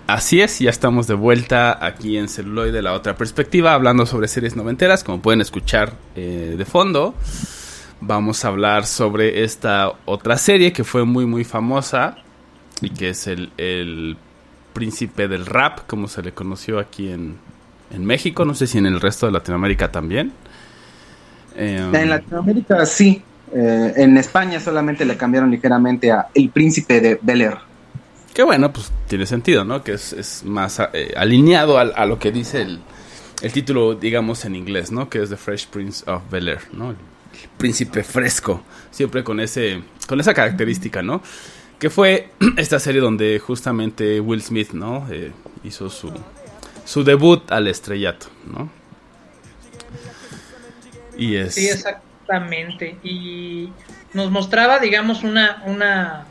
[0.08, 4.56] Así es, ya estamos de vuelta aquí en Celuloide, la otra perspectiva, hablando sobre series
[4.56, 7.16] noventeras, como pueden escuchar eh, de fondo.
[8.02, 12.18] Vamos a hablar sobre esta otra serie que fue muy muy famosa
[12.82, 14.16] y que es el, el
[14.74, 17.38] príncipe del rap, como se le conoció aquí en,
[17.90, 20.34] en México, no sé si en el resto de Latinoamérica también.
[21.56, 23.24] Eh, En Latinoamérica sí.
[23.54, 27.58] Eh, en España solamente le cambiaron ligeramente a El Príncipe de Bel Air.
[28.36, 29.82] Que bueno, pues tiene sentido, ¿no?
[29.82, 32.82] Que es, es más eh, alineado al- a, lo que dice el,
[33.42, 35.10] el título, digamos, en inglés, ¿no?
[35.10, 36.90] Que es The Fresh Prince of Bel Air, ¿no?
[36.92, 36.98] El,
[37.58, 41.22] príncipe fresco, siempre con ese con esa característica, ¿no?
[41.80, 45.08] Que fue esta serie donde justamente Will Smith, ¿no?
[45.10, 45.32] Eh,
[45.64, 46.12] hizo su,
[46.84, 48.70] su debut al estrellato, ¿no?
[51.18, 51.56] Y es...
[51.56, 52.98] Sí, exactamente.
[53.02, 53.70] Y
[54.14, 56.26] nos mostraba, digamos, una, una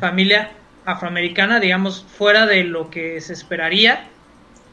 [0.00, 0.50] familia
[0.92, 4.16] afroamericana, digamos, fuera de lo que se esperaría,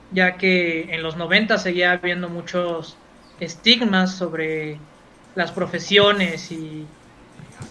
[0.09, 3.03] ya que en los 90 seguía habiendo muchos
[3.39, 4.87] estigmas sobre
[5.35, 6.95] las profesiones y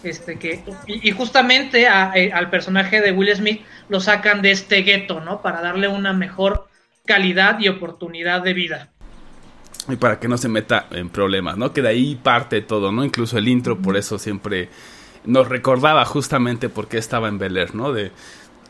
[0.01, 4.51] este que y, y justamente a- eh, al personaje de Will Smith lo sacan de
[4.51, 5.41] este gueto, ¿no?
[5.41, 6.69] Para darle una mejor
[7.05, 8.95] calidad y oportunidad de vida.
[9.87, 11.71] y para que no se meta en problemas, ¿no?
[11.71, 13.05] Que de ahí parte todo, ¿no?
[13.05, 14.69] Incluso el intro, por eso siempre
[15.25, 17.93] nos recordaba justamente por qué estaba en Bel Air, ¿no?
[17.93, 18.11] De,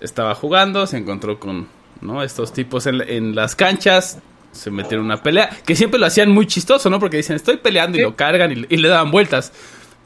[0.01, 1.67] estaba jugando, se encontró con,
[2.01, 2.23] ¿no?
[2.23, 4.19] Estos tipos en, en las canchas,
[4.51, 6.99] se metieron en una pelea, que siempre lo hacían muy chistoso, ¿no?
[6.99, 9.51] Porque dicen, estoy peleando y lo cargan y, y le daban vueltas.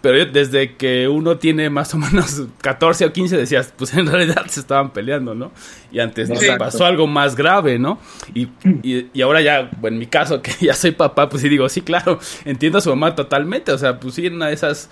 [0.01, 4.45] Pero desde que uno tiene más o menos 14 o 15 decías, pues en realidad
[4.47, 5.51] se estaban peleando, ¿no?
[5.91, 6.63] Y antes no se Exacto.
[6.63, 7.99] pasó algo más grave, ¿no?
[8.33, 8.47] Y,
[8.81, 11.81] y, y ahora ya, en mi caso, que ya soy papá, pues sí digo, sí,
[11.81, 13.73] claro, entiendo a su mamá totalmente.
[13.73, 14.89] O sea, pues sí, en una de esas,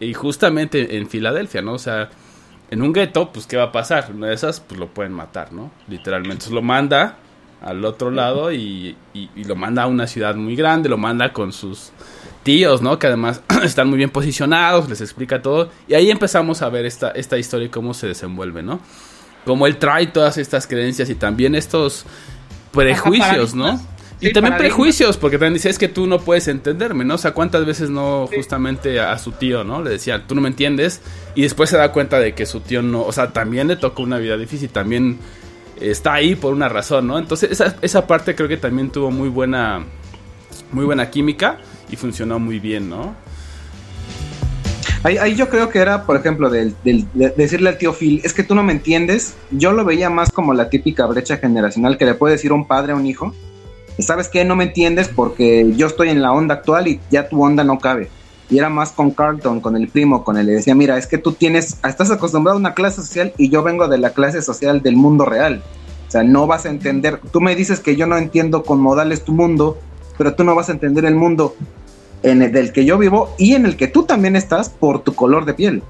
[0.00, 1.72] y justamente en Filadelfia, ¿no?
[1.74, 2.08] O sea,
[2.70, 4.10] en un gueto, pues ¿qué va a pasar?
[4.14, 5.70] Una de esas, pues lo pueden matar, ¿no?
[5.88, 6.34] Literalmente.
[6.34, 7.16] Entonces lo manda
[7.62, 11.32] al otro lado y, y- y lo manda a una ciudad muy grande, lo manda
[11.32, 11.90] con sus
[12.44, 12.98] tíos, ¿no?
[12.98, 15.70] Que además están muy bien posicionados, les explica todo.
[15.88, 18.80] Y ahí empezamos a ver esta, esta historia y cómo se desenvuelve, ¿no?
[19.44, 22.04] Cómo él trae todas estas creencias y también estos
[22.72, 23.80] prejuicios, ¿no?
[24.20, 27.14] Y también prejuicios, porque también dice, es que tú no puedes entenderme, ¿no?
[27.14, 29.82] O sea, ¿cuántas veces no justamente a, a su tío, ¿no?
[29.82, 31.00] Le decía, tú no me entiendes,
[31.36, 34.02] y después se da cuenta de que su tío no, o sea, también le tocó
[34.02, 35.18] una vida difícil, también
[35.80, 37.18] está ahí por una razón, ¿no?
[37.18, 39.84] Entonces, esa, esa parte creo que también tuvo muy buena,
[40.72, 43.14] muy buena química y funcionó muy bien, ¿no?
[45.04, 48.20] Ahí, ahí yo creo que era, por ejemplo, del, del- de decirle al tío Phil,
[48.24, 49.36] es que tú no me entiendes.
[49.52, 52.92] Yo lo veía más como la típica brecha generacional que le puede decir un padre
[52.92, 53.32] a un hijo.
[53.98, 54.44] ¿Sabes qué?
[54.44, 57.78] No me entiendes porque yo estoy en la onda actual y ya tu onda no
[57.78, 58.08] cabe.
[58.50, 60.46] Y era más con Carlton, con el primo, con él.
[60.46, 63.62] Le decía, mira, es que tú tienes, estás acostumbrado a una clase social y yo
[63.62, 65.62] vengo de la clase social del mundo real.
[66.06, 67.20] O sea, no vas a entender.
[67.32, 69.78] Tú me dices que yo no entiendo con modales tu mundo,
[70.16, 71.54] pero tú no vas a entender el mundo
[72.22, 75.14] en el del que yo vivo y en el que tú también estás por tu
[75.14, 75.82] color de piel.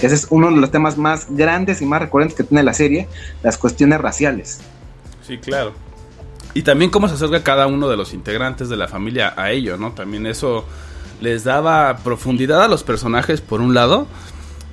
[0.00, 3.08] Ese es uno de los temas más grandes y más recurrentes que tiene la serie,
[3.42, 4.60] las cuestiones raciales.
[5.26, 5.72] Sí, claro.
[6.54, 9.76] Y también cómo se acerca cada uno de los integrantes de la familia a ello,
[9.76, 9.92] ¿no?
[9.92, 10.64] También eso
[11.20, 14.06] les daba profundidad a los personajes por un lado,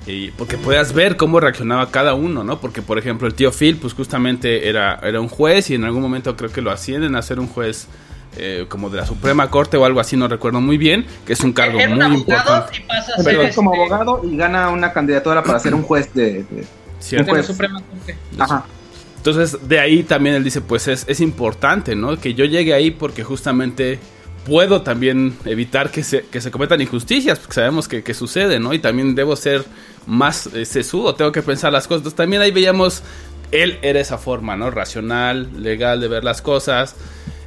[0.06, 2.60] y porque podías ver cómo reaccionaba cada uno, ¿no?
[2.60, 6.00] Porque, por ejemplo, el tío Phil, pues justamente era, era un juez y en algún
[6.00, 7.86] momento creo que lo ascienden a ser un juez
[8.38, 11.40] eh, como de la Suprema Corte o algo así, no recuerdo muy bien, que es
[11.40, 12.20] un cargo Era un muy abogado
[12.66, 12.76] importante.
[12.78, 16.12] y pasa a ser como este, abogado y gana una candidatura para ser un juez
[16.14, 16.44] de...
[16.50, 16.64] de-
[17.00, 17.32] Cierto.
[17.32, 17.46] de la.
[17.46, 18.16] Suprema Corte.
[18.38, 18.64] Ajá.
[19.18, 22.16] Entonces, de ahí también él dice, pues es, es importante, ¿no?
[22.18, 23.98] Que yo llegue ahí porque justamente
[24.46, 28.72] puedo también evitar que se, que se cometan injusticias, porque sabemos que, que sucede, ¿no?
[28.72, 29.64] Y también debo ser
[30.06, 32.00] más eh, sesudo, tengo que pensar las cosas.
[32.00, 33.02] Entonces, también ahí veíamos,
[33.50, 34.70] él era esa forma, ¿no?
[34.70, 36.94] Racional, legal de ver las cosas.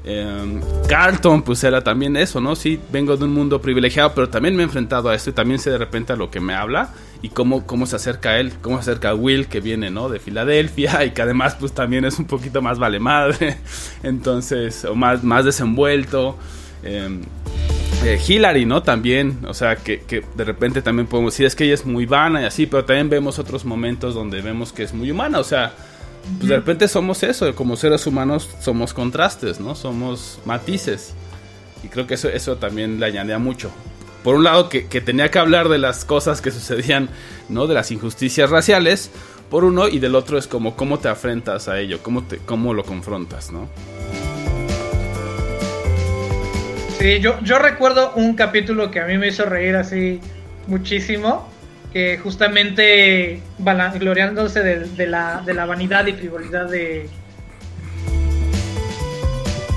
[0.04, 2.56] Eh, Carlton, pues era también eso, ¿no?
[2.56, 5.60] Sí, vengo de un mundo privilegiado, pero también me he enfrentado a esto y también
[5.60, 8.54] sé de repente a lo que me habla y cómo, cómo se acerca a él,
[8.62, 10.10] cómo se acerca a Will, que viene, ¿no?
[10.10, 13.58] De Filadelfia y que además, pues también es un poquito más vale madre,
[14.04, 16.38] entonces, o más, más desenvuelto.
[16.84, 17.22] Eh,
[18.04, 18.82] eh, Hillary, ¿no?
[18.82, 22.08] También, o sea, que, que de repente también podemos decir es que ella es muy
[22.08, 25.44] vana y así, pero también vemos otros momentos donde vemos que es muy humana, o
[25.44, 25.74] sea,
[26.38, 29.76] pues de repente somos eso, como seres humanos somos contrastes, ¿no?
[29.76, 31.14] Somos matices.
[31.84, 33.72] Y creo que eso, eso también le añadía mucho.
[34.24, 37.10] Por un lado, que, que tenía que hablar de las cosas que sucedían,
[37.50, 37.66] ¿no?
[37.68, 39.10] De las injusticias raciales,
[39.50, 42.74] por uno, y del otro es como cómo te afrentas a ello, cómo, te, cómo
[42.74, 43.68] lo confrontas, ¿no?
[47.00, 50.20] Sí, yo, yo recuerdo un capítulo que a mí me hizo reír así
[50.68, 51.50] muchísimo,
[51.92, 53.42] que justamente
[54.00, 57.10] gloriándose de, de la, de la vanidad y frivolidad de,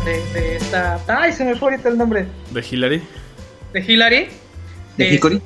[0.04, 1.00] de, de esta...
[1.08, 2.26] ¡Ay, se me fue ahorita el nombre!
[2.50, 3.02] De Hillary.
[3.74, 4.28] De Hillary.
[4.96, 5.42] ¿De Hickory?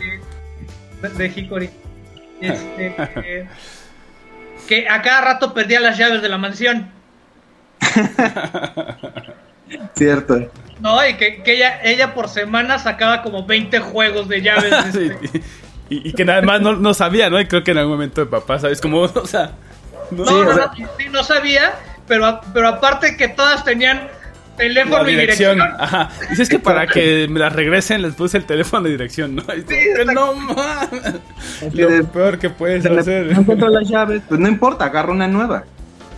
[1.03, 1.71] De, de Hickory.
[2.41, 3.49] Este, eh,
[4.69, 6.88] que a cada rato perdía las llaves de la mansión.
[9.97, 10.51] Cierto.
[10.81, 14.73] No, y que, que ella, ella por semana sacaba como 20 juegos de llaves.
[14.93, 15.38] Sí, este.
[15.91, 17.41] y, y que nada más no, no sabía, ¿no?
[17.41, 18.81] Y creo que en algún momento de papá, ¿sabes?
[18.81, 19.53] Como, o sea...
[20.12, 21.73] No, No, Sí, no, o sea- no, sí, no sabía,
[22.07, 24.09] pero, pero aparte que todas tenían
[24.59, 25.55] teléfono la y dirección.
[25.55, 25.81] dirección.
[25.81, 26.11] Ajá.
[26.29, 29.42] Dice es que para que me las regresen les puse el teléfono de dirección, ¿no?
[29.57, 31.14] Y que no mames.
[31.73, 33.33] Lo peor que puedes hacer.
[33.33, 35.64] no encuentro las llaves, pues no importa, agarro una nueva.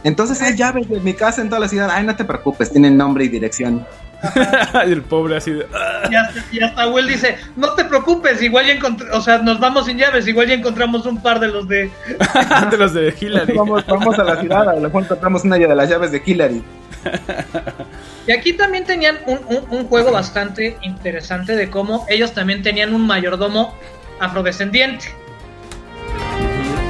[0.03, 1.91] Entonces hay llaves de mi casa en toda la ciudad.
[1.93, 3.87] Ay, no te preocupes, tienen nombre y dirección.
[4.87, 5.67] y el pobre así de.
[5.75, 6.09] "Ah".
[6.11, 9.59] Y hasta, y hasta Will dice, no te preocupes, igual ya encontré, o sea, nos
[9.61, 11.91] vamos sin llaves, igual ya encontramos un par de los de...
[12.71, 13.55] de los de Hillary.
[13.55, 16.63] Vamos, vamos a la ciudad, a lo mejor encontramos una de las llaves de Hillary.
[18.27, 22.95] Y aquí también tenían un, un- un juego bastante interesante de cómo ellos también tenían
[22.95, 23.75] un mayordomo
[24.21, 25.07] afrodescendiente.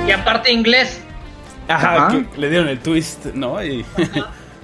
[0.06, 1.00] Y aparte inglés.
[1.68, 2.08] Ajá, Ajá.
[2.10, 3.62] que le dieron el twist, ¿no?
[3.64, 3.84] Y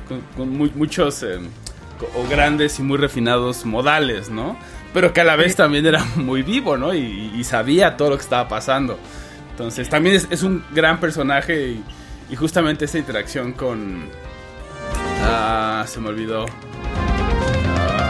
[0.09, 1.66] con, con mu- muchos eh, co-
[2.15, 4.57] o grandes y muy refinados modales, ¿no?
[4.93, 6.95] Pero que a la vez también era muy vivo, ¿no?
[6.95, 8.99] Y, y sabía todo lo que estaba pasando.
[9.51, 11.85] Entonces también es, es un gran personaje y,
[12.31, 14.09] y justamente esa interacción con...
[15.23, 16.47] Ah, se me olvidó.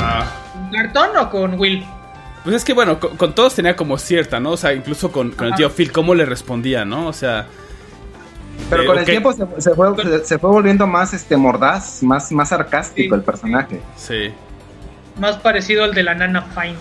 [0.00, 1.84] Ah, ¿Con Cartón o con Will?
[2.44, 4.52] pues es que bueno, con, con todos tenía como cierta, ¿no?
[4.52, 7.08] O sea, incluso con, con el tío Phil, cómo le respondía, ¿no?
[7.08, 7.46] O sea...
[8.70, 11.36] Pero eh, con ok, el tiempo se, se fue, se, se fue volviendo más este
[11.36, 13.18] mordaz, más, más sarcástico Sí.
[13.18, 13.80] el personaje.
[13.96, 14.32] Sí.
[15.18, 16.76] Más parecido al de la nana Fine.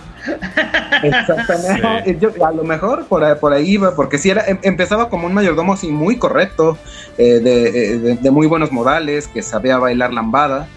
[1.02, 2.18] Exactamente.
[2.20, 5.26] Yo- a lo mejor por, ahí- por ahí iba, porque si era, em- empezaba como
[5.26, 6.76] un mayordomo así muy correcto,
[7.18, 10.68] eh, de, eh, de- de muy buenos modales, que sabía bailar lambada,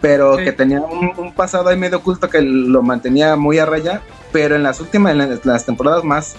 [0.00, 0.44] pero Sí.
[0.44, 4.54] que tenía un, un pasado ahí medio oculto que lo mantenía muy a raya, pero
[4.56, 6.36] en las últimas, en las, las temporadas más,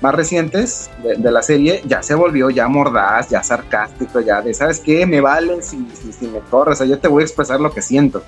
[0.00, 4.54] más recientes de, de la serie, ya se volvió ya mordaz, ya sarcástico, ya de,
[4.54, 5.06] ¿sabes qué?
[5.06, 7.72] Me vale si, si, si me corres, o sea, yo te voy a expresar lo
[7.72, 8.22] que siento.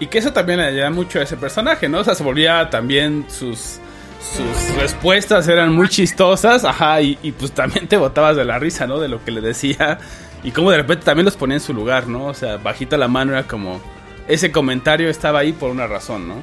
[0.00, 2.00] Y que eso también le ayuda mucho a ese personaje, ¿no?
[2.00, 3.78] O sea, se volvía también sus,
[4.20, 8.86] sus respuestas eran muy chistosas, ajá, y, y pues también te botabas de la risa,
[8.86, 8.98] ¿no?
[8.98, 9.98] De lo que le decía.
[10.42, 12.26] Y como de repente también los ponía en su lugar, ¿no?
[12.26, 13.80] O sea, bajita la mano era como...
[14.28, 16.36] Ese comentario estaba ahí por una razón, ¿no?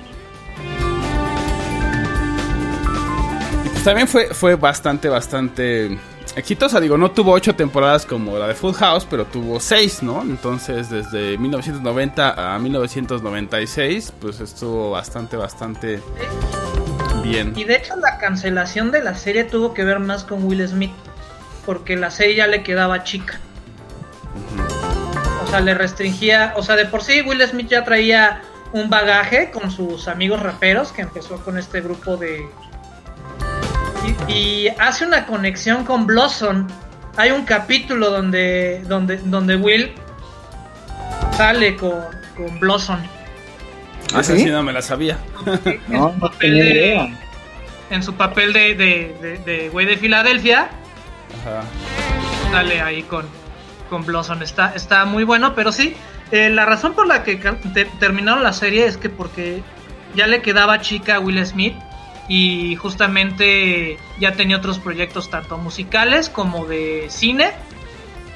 [3.81, 5.97] Pues también fue, fue bastante, bastante
[6.35, 6.79] exitosa.
[6.79, 10.21] Digo, no tuvo ocho temporadas como la de Full House, pero tuvo seis, ¿no?
[10.21, 15.99] Entonces, desde 1990 a 1996, pues estuvo bastante, bastante
[17.23, 17.53] bien.
[17.55, 20.93] Y de hecho la cancelación de la serie tuvo que ver más con Will Smith,
[21.65, 23.39] porque la serie ya le quedaba chica.
[25.43, 29.49] O sea, le restringía, o sea, de por sí Will Smith ya traía un bagaje
[29.49, 32.47] con sus amigos raperos, que empezó con este grupo de...
[34.27, 36.67] Y, y hace una conexión con Blossom.
[37.17, 39.91] Hay un capítulo donde, donde, donde Will
[41.35, 41.95] sale con,
[42.35, 42.99] con Blossom.
[44.13, 44.45] ¿Ah, Esa sí?
[44.45, 45.17] no me la sabía.
[45.65, 47.09] en No, su no papel de, idea.
[47.89, 50.69] en su papel de, de, de, de güey de Filadelfia,
[51.41, 51.63] Ajá.
[52.51, 53.25] sale ahí con,
[53.89, 54.41] con Blossom.
[54.41, 55.95] Está, está muy bueno, pero sí,
[56.31, 59.61] eh, la razón por la que te- terminaron la serie es que porque
[60.15, 61.75] ya le quedaba chica a Will Smith
[62.27, 67.51] y justamente ya tenía otros proyectos tanto musicales como de cine.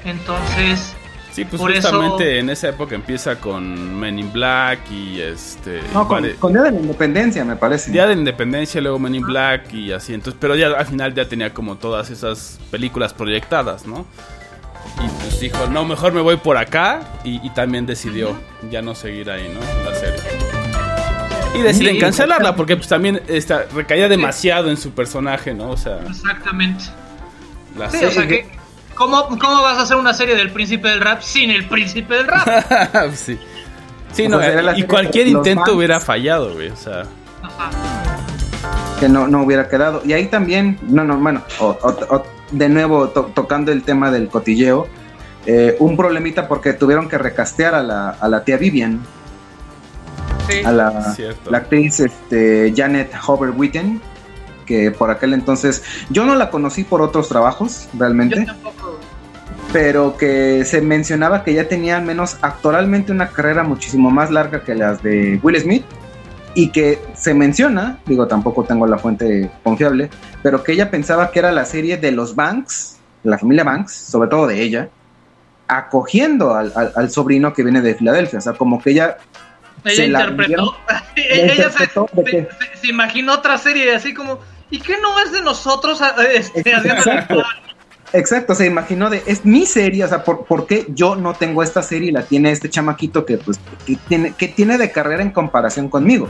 [0.04, 0.94] Entonces,
[1.32, 5.82] Sí, pues Por eso- justamente en esa época empieza con Men in Black y este.
[5.94, 7.92] No, con, vale, con Día de la Independencia, me parece.
[7.92, 10.14] Día de la Independencia, luego Men in Black y así.
[10.14, 14.06] Entonces, pero ya al final ya tenía como todas esas películas proyectadas, ¿no?
[15.04, 17.02] Y pues dijo, no, mejor me voy por acá.
[17.26, 18.34] Y, y también decidió
[18.72, 19.60] ya no seguir ahí, ¿no?
[21.56, 25.72] Y deciden Sí, cancelarla porque pues también esta, recaía demasiado en su personaje, ¿no?
[25.72, 26.84] O sea, exactamente.
[27.78, 28.08] la Sí, serie...
[28.08, 28.48] o sea que,
[28.96, 32.28] ¿cómo, ¿cómo vas a hacer una serie del príncipe del rap sin el príncipe del
[32.28, 33.12] rap?
[33.14, 33.40] sí.
[34.14, 35.76] Sí, O no, la y cualquier intento fans.
[35.76, 36.70] hubiera fallado, güey.
[36.70, 37.02] O sea,
[37.44, 37.70] Ajá.
[39.00, 40.02] que no, no hubiera quedado.
[40.06, 44.12] Y ahí también, no, no, bueno, o- o- o- de nuevo to- tocando el tema
[44.12, 44.88] del cotilleo,
[45.46, 49.02] eh, un problemita porque tuvieron que recastear a la, a la tía Vivian,
[50.50, 50.62] Sí.
[50.64, 51.16] a la,
[51.50, 54.00] la actriz este, Janet Hover Witten,
[54.66, 59.00] que por aquel entonces yo no la conocí por otros trabajos Yo realmente, tampoco.
[59.74, 64.64] pero que se mencionaba que ya tenía al menos actualmente una carrera muchísimo más larga
[64.64, 65.84] que las de Will Smith
[66.54, 70.10] y que se menciona, digo tampoco tengo la fuente confiable,
[70.44, 74.30] pero que ella pensaba que era la serie de los Banks, la familia Banks, sobre
[74.30, 74.90] todo de ella,
[75.68, 79.18] acogiendo al, al- al sobrino que viene de Filadelfia, o sea, como que ella
[79.86, 80.78] Ella se interpretó.
[80.88, 84.40] La ella se, interpretó se- que- se- se imaginó otra serie así como.
[84.70, 87.44] ¿Y qué no es de nosotros ah, este, Exacto.
[88.14, 91.62] Exacto, se imaginó de, es mi serie, o sea, ¿por, por qué yo no tengo
[91.64, 95.22] esta serie y la tiene este chamaquito que, pues, que tiene, que tiene de carrera
[95.22, 96.30] en comparación conmigo?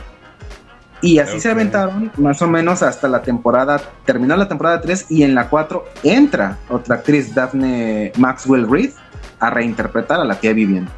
[1.02, 5.22] Y así se aventaron más o menos hasta la temporada, terminó la temporada 3 y
[5.22, 8.90] en la 4 entra otra actriz, Daphne Maxwell Reed,
[9.38, 10.88] a reinterpretar a la tía Vivian.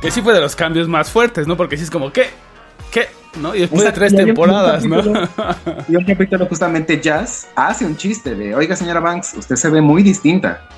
[0.00, 1.56] Que sí fue de los cambios más fuertes, ¿no?
[1.56, 2.26] Porque sí es como, ¿qué?
[2.90, 3.06] ¿Qué?
[3.40, 3.54] ¿No?
[3.54, 5.00] Y después de Exacto, tres temporadas, ¿no?
[5.88, 9.80] Y un capítulo justamente Jazz hace un chiste de, oiga señora Banks, usted se ve
[9.80, 10.68] muy distinta.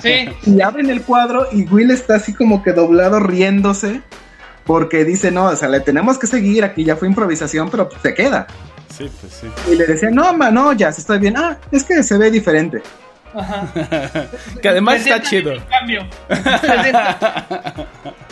[0.00, 4.02] Sí, Y abren el cuadro y Will está así como que doblado riéndose
[4.64, 8.14] porque dice, no, o sea, le tenemos que seguir, aquí ya fue improvisación, pero se
[8.14, 8.46] queda.
[8.96, 9.72] Sí, pues sí.
[9.72, 11.36] Y le decía, no, ma, no, ya, estoy bien.
[11.36, 12.82] Ah, es que se ve diferente.
[13.34, 13.66] ajá.
[14.62, 15.54] Que además está chido.
[15.68, 16.06] Cambio.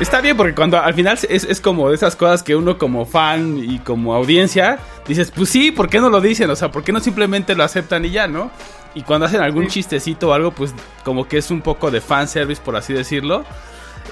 [0.00, 3.04] Está bien porque cuando al final es, es como de esas cosas que uno como
[3.04, 4.78] fan y como audiencia
[5.08, 6.48] dices, pues sí, ¿por qué no lo dicen?
[6.50, 8.52] O sea, ¿por qué no simplemente lo aceptan y ya, no?
[8.94, 10.72] Y cuando hacen algún chistecito o algo, pues
[11.04, 13.44] como que es un poco de fanservice, por así decirlo.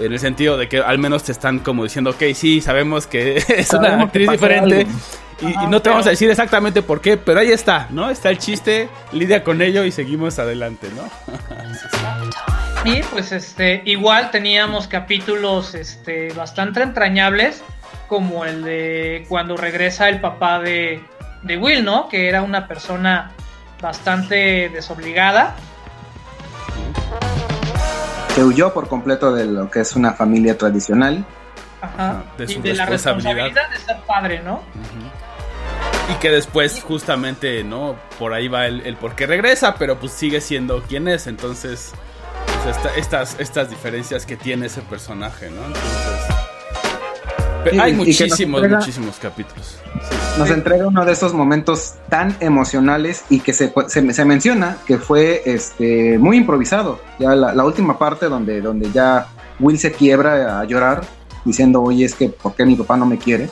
[0.01, 3.37] En el sentido de que al menos te están como diciendo, ok, sí, sabemos que
[3.49, 4.87] es una Sabemos actriz diferente.
[5.41, 8.11] Y, no te vamos a decir exactamente por qué, pero ahí está, ¿no?
[8.11, 12.66] Está el chiste, lidia con ello y seguimos adelante, ¿no?
[12.87, 17.65] Y pues este, igual teníamos capítulos este, bastante entrañables,
[18.07, 21.03] como el de cuando regresa el papá de,
[21.43, 22.09] de Will, ¿no?
[22.09, 23.33] Que era una persona
[23.83, 25.57] bastante desobligada.
[28.37, 31.25] Se huyó por completo de lo que es una familia tradicional.
[31.81, 32.23] Ajá.
[32.39, 33.47] De y su de la responsabilidad.
[33.47, 34.63] responsabilidad de ser padre, ¿no?
[36.09, 37.97] Y que después justamente, ¿no?
[38.17, 41.27] Por ahí va el, el por qué regresa, pero pues sigue siendo quien es.
[41.27, 41.93] Entonces,
[42.71, 45.57] esta- estas, estas diferencias que tiene ese personaje, ¿no?
[45.67, 46.37] Entonces...
[47.71, 49.79] Sí, hay muchísimos, entrega- muchísimos capítulos.
[50.39, 54.99] Nos entrega uno de esos momentos tan emocionales y que se, se, se menciona que
[54.99, 57.01] fue este, muy improvisado.
[57.19, 59.27] Ya la, la última parte donde, donde ya
[59.59, 61.03] Will se quiebra a llorar
[61.45, 63.49] diciendo, oye, es que ¿por qué mi papá no me quiere?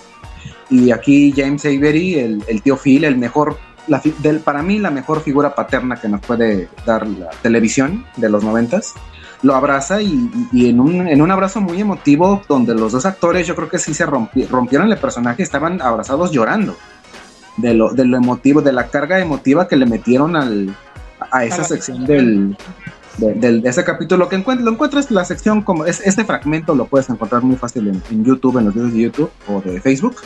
[0.71, 4.91] Y aquí James Avery, el, el tío Phil, el mejor, la, del, para mí la
[4.91, 8.95] mejor figura paterna que nos puede dar la televisión de los noventas,
[9.43, 13.47] lo abraza y, y- en, un, en un abrazo muy emotivo donde los dos actores
[13.47, 16.77] yo creo que sí se rompi- rompieron el personaje, estaban abrazados llorando
[17.59, 20.75] de lo, de lo emotivo, de la carga emotiva que le metieron al,
[21.31, 22.57] a esa sección del,
[23.19, 26.75] de, del- de ese capítulo que encuent- lo encuentras la sección como es, este fragmento
[26.75, 29.79] lo puedes encontrar muy fácil en, en YouTube, en los videos de YouTube o de
[29.81, 30.17] Facebook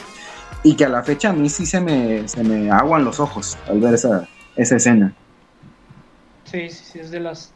[0.69, 3.57] y que a la fecha a mí sí se me, se me aguan los ojos
[3.69, 5.15] al ver esa, esa escena.
[6.45, 7.55] Sí, sí, sí, es de las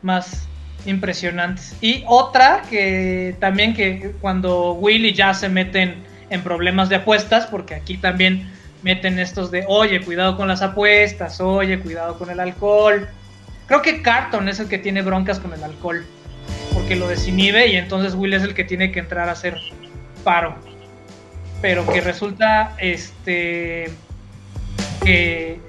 [0.00, 0.48] más
[0.86, 1.76] impresionantes.
[1.82, 7.46] Y otra que también que cuando Will y Jazz se meten en problemas de apuestas,
[7.46, 8.50] porque aquí también
[8.82, 13.06] meten estos de, oye, cuidado con las apuestas, oye, cuidado con el alcohol.
[13.66, 16.02] Creo que Carton es el que tiene broncas con el alcohol.
[16.72, 19.60] porque lo desinhibe y entonces Will es el que tiene que entrar a hacer
[20.24, 20.56] paro.
[21.62, 23.90] Pero que resulta este
[25.02, 25.60] que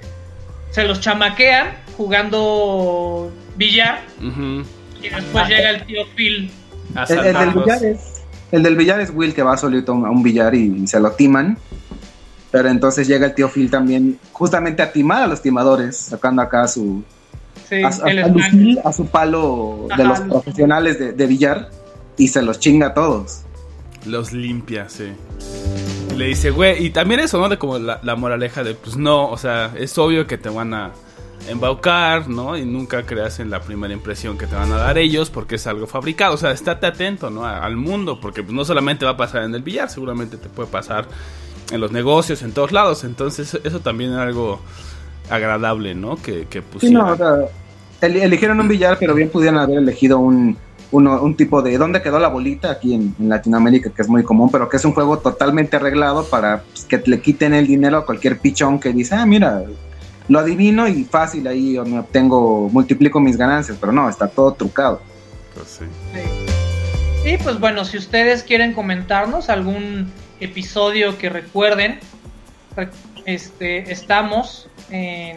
[0.70, 4.00] se los chamaquean jugando billar
[5.02, 6.50] y después llega el tío Phil.
[7.08, 8.22] El, el del billar es,
[8.52, 11.00] el del billar es Will que va solito a un, a un billar y, se
[11.00, 11.58] lo timan.
[12.50, 16.68] Pero entonces llega el tío Phil también, justamente a timar a los timadores, sacando acá
[16.68, 17.02] su,
[17.68, 21.70] Sí, a, a- a su palo de los profesionales de, de billar
[22.16, 23.42] y se los chinga a todos.
[24.06, 25.12] Los limpia, sí.
[26.12, 27.48] Y le dice, güey, y también eso, ¿no?
[27.48, 30.72] De como la, la moraleja de, pues no, o sea, es obvio que te van
[30.74, 30.92] a
[31.48, 32.56] embaucar, ¿no?
[32.56, 35.66] Y nunca creas en la primera impresión que te van a dar ellos porque es
[35.66, 36.34] algo fabricado.
[36.34, 37.44] O sea, estate atento, ¿no?
[37.44, 40.48] A- al mundo, porque pues, no solamente va a pasar en el billar, seguramente te
[40.48, 41.06] puede pasar
[41.70, 43.04] en los negocios, en todos lados.
[43.04, 44.60] Entonces, eso también es algo
[45.30, 46.16] agradable, ¿no?
[46.16, 47.06] Que, que Sí, pusieran.
[47.06, 47.36] no, o sea,
[48.00, 50.56] el- eligieron un billar, pero bien pudieran haber elegido un,
[50.92, 52.70] uno- un tipo de ¿dónde quedó la bolita?
[52.70, 56.24] Aquí en, en Latinoamérica, que es muy común, pero que es un juego totalmente arreglado
[56.26, 59.62] para pues, que le quiten el dinero a cualquier pichón que dice, ah, mira,
[60.28, 65.00] lo adivino y fácil ahí me obtengo, multiplico mis ganancias, pero no, está todo trucado.
[65.54, 65.84] Pues, sí.
[66.14, 67.30] Sí.
[67.30, 71.98] Y pues bueno, si ustedes quieren comentarnos algún episodio que recuerden,
[72.76, 72.90] re-
[73.24, 75.36] este, estamos en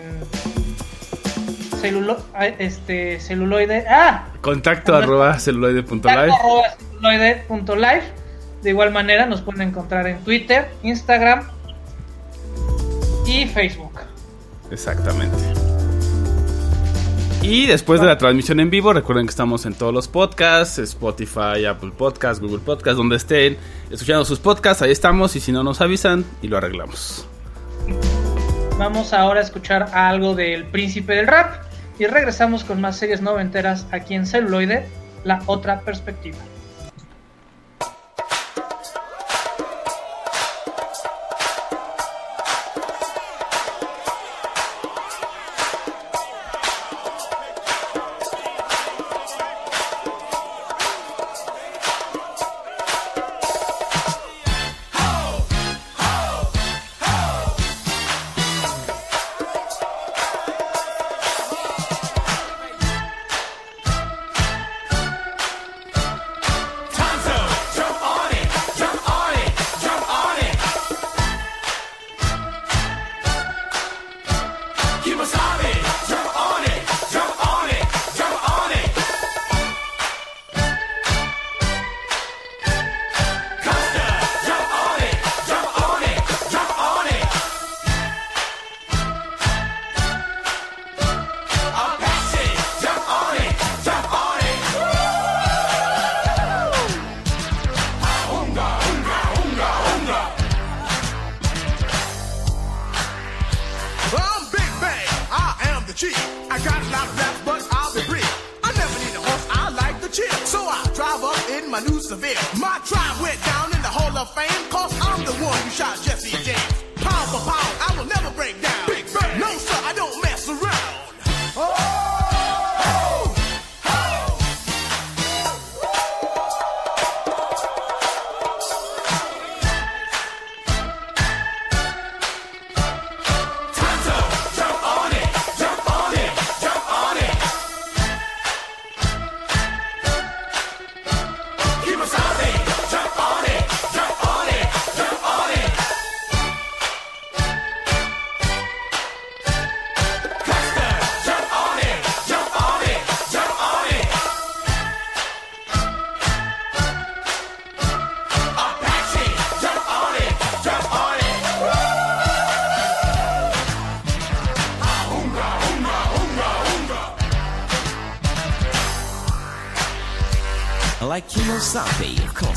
[1.80, 6.09] celulo, ah, este, celuloide, ah, Contacto arroba celuloide.live.
[6.09, 8.03] arroba celuloide.live.
[8.61, 11.47] De igual manera nos pueden encontrar en Twitter, Instagram
[13.25, 13.99] y Facebook.
[14.71, 15.38] Exactamente.
[17.41, 21.65] Y después de la transmisión en vivo, recuerden que estamos en todos los podcasts, Spotify,
[21.67, 23.57] Apple Podcasts, Google Podcasts, donde estén
[23.89, 27.25] escuchando sus podcasts, ahí estamos y si no nos avisan y lo arreglamos.
[28.77, 31.68] Vamos ahora a escuchar algo del príncipe del rap
[32.00, 34.86] y regresamos con más series noventeras aquí en celuloide,
[35.26, 36.38] la otra perspectiva.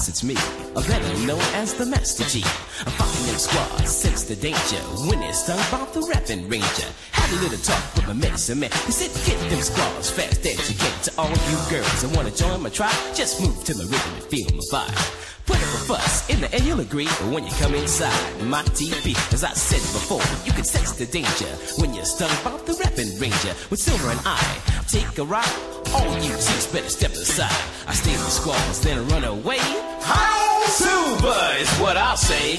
[0.09, 0.35] It's me,
[0.75, 2.43] a better known as the Master G.
[2.81, 6.89] I'm fighting squad, sense the danger, when it's stung by the rapping ranger.
[7.13, 10.57] Had a little talk with my medicine man, he said get them squads fast can.
[11.05, 14.25] To all you girls that wanna join my tribe, just move to my rhythm and
[14.25, 15.23] feel my vibe.
[15.47, 17.07] Put up a fuss in the air, you'll agree.
[17.07, 21.07] But when you come inside my TV, as I said before, you can sense the
[21.07, 23.55] danger when you're stung by the rapping ranger.
[23.71, 24.41] With Silver and I
[24.89, 25.47] take a ride,
[25.95, 27.55] all you chicks better step aside.
[27.87, 29.92] I stay in the squalls, then run away.
[30.05, 30.67] Ho!
[30.67, 32.59] Silver is what I say.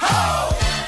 [0.00, 0.79] Ho!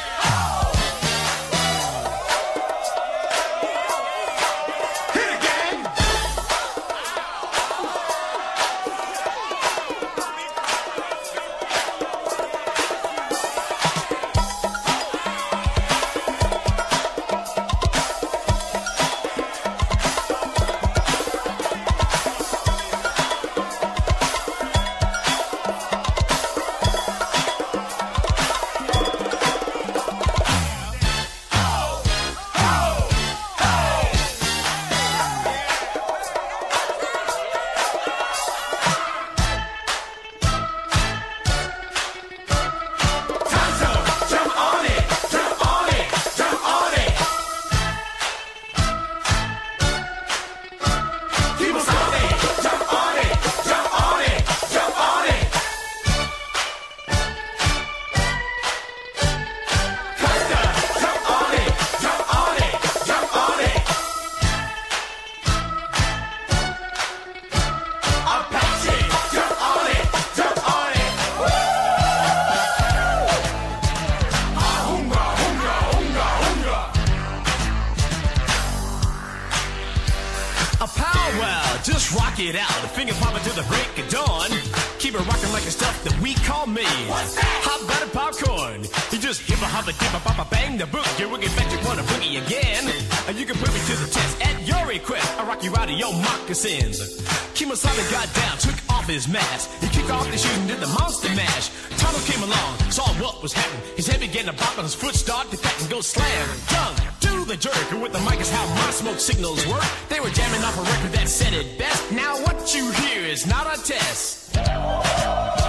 [112.62, 115.61] What you hear is not a test.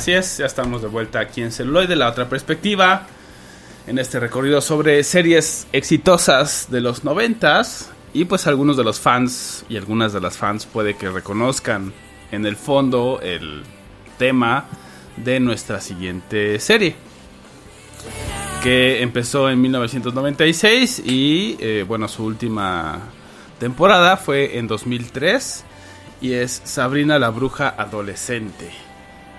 [0.00, 3.06] Así es, ya estamos de vuelta aquí en Celuloide, la otra perspectiva.
[3.86, 7.90] En este recorrido sobre series exitosas de los noventas.
[8.14, 11.92] Y pues algunos de los fans y algunas de las fans puede que reconozcan
[12.32, 13.62] en el fondo el
[14.16, 14.64] tema
[15.18, 16.94] de nuestra siguiente serie.
[18.62, 23.00] Que empezó en 1996 y eh, bueno, su última
[23.58, 25.64] temporada fue en 2003
[26.22, 28.89] y es Sabrina la Bruja Adolescente.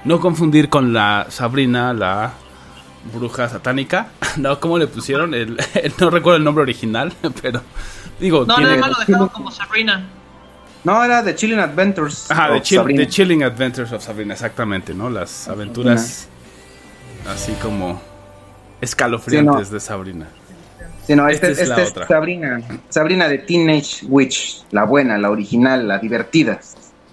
[0.05, 2.33] No confundir con la Sabrina, la
[3.13, 4.07] bruja satánica.
[4.37, 5.33] No, ¿cómo le pusieron?
[5.33, 7.61] El, el- no recuerdo el nombre original, pero
[8.19, 8.71] digo, No, tiene...
[8.77, 10.07] nada más lo dejaron como Sabrina.
[10.83, 12.31] No, era The Chilling Adventures.
[12.31, 13.01] Ajá, of The, Chill- Sabrina.
[13.03, 15.09] The Chilling Adventures of Sabrina, exactamente, ¿no?
[15.09, 16.27] Las aventuras
[17.29, 18.01] así como
[18.79, 20.27] escalofriantes de Sabrina.
[21.05, 22.07] Sí, no, este, Esta es la este es otra.
[22.07, 22.61] Sabrina.
[22.89, 24.63] Sabrina de Teenage Witch.
[24.71, 26.59] La buena, la original, la divertida.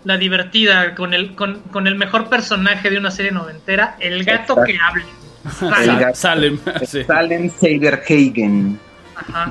[0.09, 4.55] La divertida, con el, con, con el mejor personaje de una serie noventera, el gato
[4.55, 4.65] Exacto.
[4.65, 5.05] que habla.
[5.85, 6.15] El gato.
[6.15, 7.05] Salem, sí.
[7.05, 8.81] Salem Saberhagen.
[9.15, 9.51] ajá.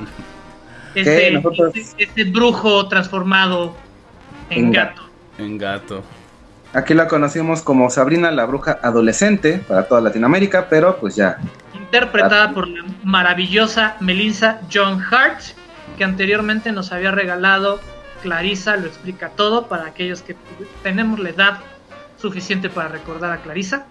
[0.96, 3.76] Ese, nosotros- ese- ese brujo transformado
[4.50, 5.02] en, En gato.
[5.38, 6.02] En gato.
[6.74, 11.38] Aquí la conocimos como Sabrina la bruja adolescente para toda Latinoamérica, pero pues ya.
[11.72, 15.40] Interpretada por la maravillosa Melissa John Hart,
[15.96, 17.80] que anteriormente nos había regalado
[18.22, 20.36] Clarisa, lo explica todo para aquellos que
[20.82, 21.58] tenemos la edad
[22.20, 23.86] suficiente para recordar a Clarisa.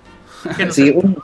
[0.71, 1.17] Sí, un,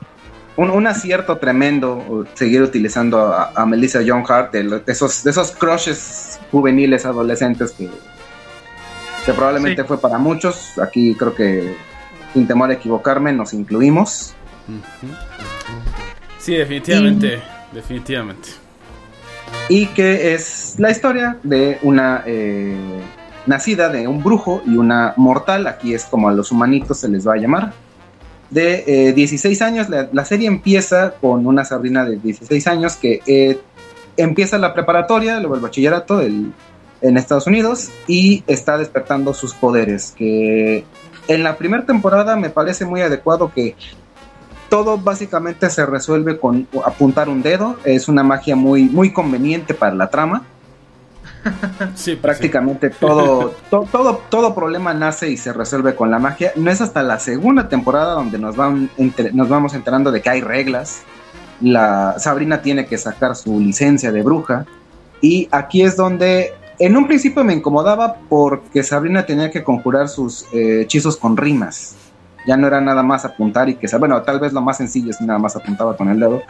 [0.56, 5.50] un- un acierto tremendo seguir utilizando a, a Melissa John Hart, de, esos, de esos
[5.52, 7.90] crushes juveniles adolescentes que,
[9.26, 9.88] que probablemente Sí.
[9.88, 10.78] fue para muchos.
[10.78, 11.76] Aquí creo que,
[12.32, 14.34] sin temor a equivocarme, nos incluimos.
[16.38, 17.42] Sí, definitivamente,
[17.72, 18.48] definitivamente.
[19.68, 22.76] Y que es la historia de una eh,
[23.46, 27.26] nacida de un brujo y una mortal, aquí es como a los humanitos se les
[27.26, 27.72] va a llamar,
[28.50, 29.88] de eh, 16 años.
[29.88, 33.58] La, serie empieza con una Sabrina de 16 años que eh,
[34.16, 36.52] empieza la preparatoria, luego el bachillerato en
[37.16, 40.84] Estados Unidos y está despertando sus poderes, que
[41.28, 43.76] en la primera temporada me parece muy adecuado que
[44.68, 47.76] todo básicamente se resuelve con apuntar un dedo.
[47.84, 50.42] Es una magia muy, muy conveniente para la trama.
[51.94, 56.52] Sí, pues, Prácticamente todo, to- todo, todo problema nace y se resuelve con la magia.
[56.56, 60.30] No es hasta la segunda temporada donde nos, van enter- nos vamos enterando de que
[60.30, 61.02] hay reglas.
[61.60, 64.64] La Sabrina tiene que sacar su licencia de bruja.
[65.20, 70.46] Y aquí es donde en un principio me incomodaba porque Sabrina tenía que conjurar sus
[70.52, 71.94] eh, hechizos con rimas.
[72.46, 75.20] Ya no era nada más apuntar y que, bueno, tal vez lo más sencillo es
[75.20, 76.42] nada más apuntaba con el dedo,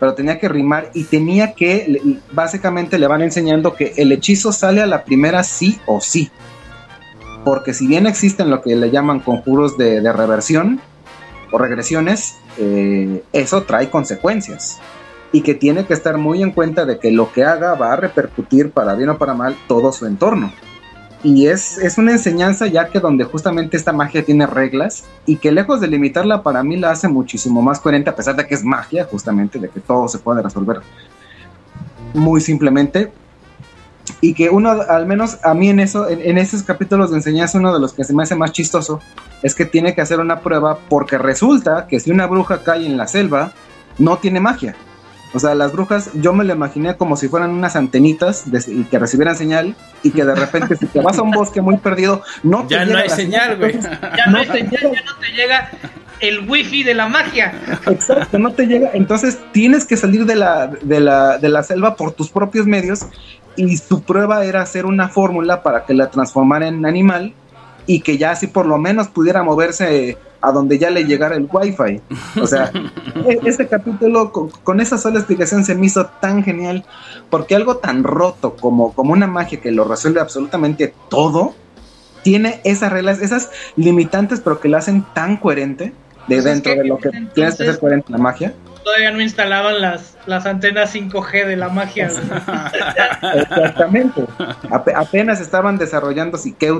[0.00, 4.80] pero tenía que rimar y tenía que, básicamente le van enseñando que el hechizo sale
[4.80, 6.30] a la primera sí o sí.
[7.44, 10.80] porque si bien existen lo que le llaman conjuros de, de reversión
[11.50, 14.80] o regresiones, eh, eso trae consecuencias
[15.32, 17.96] y que tiene que estar muy en cuenta de que lo que haga va a
[17.96, 20.52] repercutir para bien o para mal todo su entorno.
[21.24, 25.52] Y es, es una enseñanza ya que donde justamente esta magia tiene reglas y que
[25.52, 28.64] lejos de limitarla para mí la hace muchísimo más coherente a pesar de que es
[28.64, 30.80] magia, justamente de que todo se puede resolver
[32.14, 33.12] muy simplemente.
[34.20, 37.58] Y que uno, al menos a mí en eso, en, en esos capítulos de enseñanza,
[37.58, 39.00] uno de los que se me hace más chistoso
[39.42, 42.96] es que tiene que hacer una prueba porque resulta que si una bruja cae en
[42.96, 43.52] la selva,
[43.98, 44.74] no tiene magia.
[45.34, 48.84] O sea, las brujas, yo me lo imaginé como si fueran unas antenitas de- y
[48.84, 52.22] que recibieran señal y que de repente si te vas a un bosque muy perdido,
[52.42, 53.78] no te Ya no llega hay la señal, güey.
[54.16, 55.70] Ya no, hay señal, ya no te llega
[56.20, 57.52] el wifi de la magia.
[57.86, 58.90] Exacto, no te llega.
[58.94, 63.06] Entonces tienes que salir de la, de la, de la selva por tus propios medios.
[63.56, 67.34] Y su prueba era hacer una fórmula para que la transformara en animal
[67.86, 71.48] y que ya así por lo menos pudiera moverse a donde ya le llegara el
[71.50, 72.00] wifi.
[72.40, 72.70] O sea,
[73.26, 76.84] e- ese capítulo con, con esa sola explicación se me hizo tan genial
[77.30, 81.54] porque algo tan roto como, como una magia que lo resuelve absolutamente todo,
[82.22, 85.92] tiene esas reglas, esas limitantes, pero que la hacen tan coherente de
[86.26, 88.54] Pues es dentro que de lo que entonces- tienes que ser coherente en la magia.
[88.84, 92.10] Todavía no instalaban las, las antenas 5G de la magia.
[93.34, 94.24] Exactamente.
[94.70, 96.74] Ape- apenas estaban desarrollando si qué,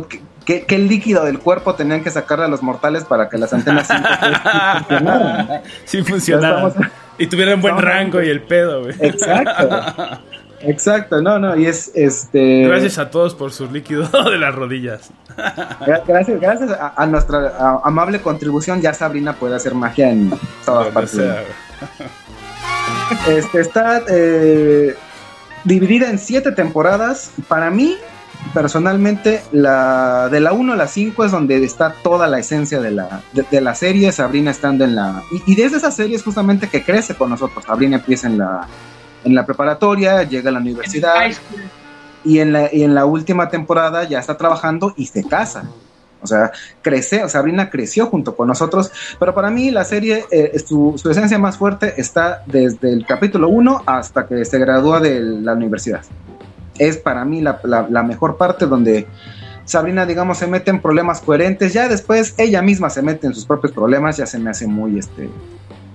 [0.45, 3.89] qué- qué líquido del cuerpo tenían que sacarle a los mortales para que las antenas
[3.89, 5.63] 5G funcionaran.
[5.85, 6.69] sí funcionaba.
[6.69, 6.89] Estamos-
[7.19, 8.95] Y tuvieran buen rango y el pedo, güey.
[9.01, 10.21] Exacto.
[10.65, 12.63] Exacto, no, no, y es este.
[12.69, 15.11] Gracias a todos por su líquido de las rodillas.
[15.81, 20.31] gra- Gracias, gracias a, a nuestra a- amable contribución, ya Sabrina puede hacer magia en
[20.65, 21.11] todas Donde partes.
[21.11, 21.72] sea, güey.
[23.29, 24.97] Este, está eh,
[25.65, 27.31] dividida en siete temporadas.
[27.47, 27.97] Para mí,
[28.55, 32.91] personalmente, la de la 1 a la 5 es donde está toda la esencia de
[32.91, 34.11] la, de, de la serie.
[34.13, 35.23] Sabrina estando en la.
[35.31, 37.65] Y, y desde esa serie es justamente que crece con nosotros.
[37.65, 38.67] Sabrina empieza en la,
[39.25, 41.15] en la preparatoria, llega a la universidad.
[42.25, 45.65] Y en, la, y en la última temporada ya está trabajando y se casa.
[46.23, 46.53] O sea,
[46.83, 51.57] crece, Sabrina creció junto con nosotros, pero para mí la serie, eh, su, esencia más
[51.59, 56.03] fuerte está desde el capítulo 1 hasta que se gradúa de la universidad.
[56.79, 59.07] Es para mí la, la- la mejor parte donde
[59.65, 63.45] Sabrina, digamos, se mete en problemas coherentes, ya después ella misma se mete en sus
[63.45, 65.29] propios problemas, ya se me hace muy, este,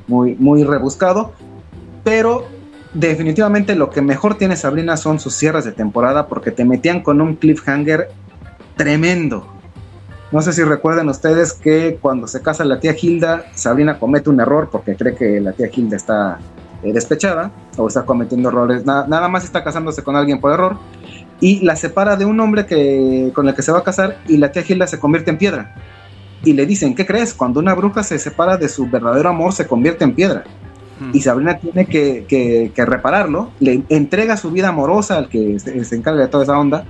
[0.08, 1.34] muy, muy rebuscado,
[2.04, 2.48] pero
[2.94, 7.20] definitivamente lo que mejor tiene Sabrina son sus cierres de temporada porque te metían con
[7.22, 8.10] un cliffhanger
[8.78, 9.57] tremendo.
[10.32, 14.42] No sé si recuerdan ustedes que cuando se casa la tía Hilda, Sabrina comete un
[14.42, 16.40] error porque cree que la tía Hilda está
[16.84, 18.86] eh, despechada o está cometiendo errores.
[18.86, 20.78] Na- nada más está casándose con alguien por error
[21.40, 24.38] y la separa de un hombre que, con el que se va a casar y
[24.38, 25.74] la tía Hilda se convierte en piedra.
[26.44, 27.34] Y le dicen, ¿qué crees?
[27.34, 30.44] Cuando una bruja se separa de su verdadero amor, se convierte en piedra
[31.14, 35.84] y Sabrina tiene que, que- que repararlo, le entrega su vida amorosa al que se,
[35.86, 36.84] se encarga de toda esa onda.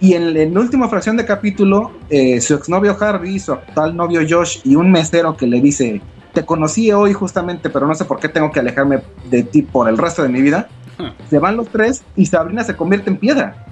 [0.00, 4.20] Y en, en la última fracción de capítulo, eh, su exnovio Harvey, su actual novio
[4.28, 6.00] Josh y un mesero que le dice,
[6.32, 9.88] te conocí hoy justamente, pero no sé por qué tengo que alejarme de ti por
[9.88, 10.68] el resto de mi vida.
[11.30, 13.66] Se van los tres y Sabrina se convierte en piedra.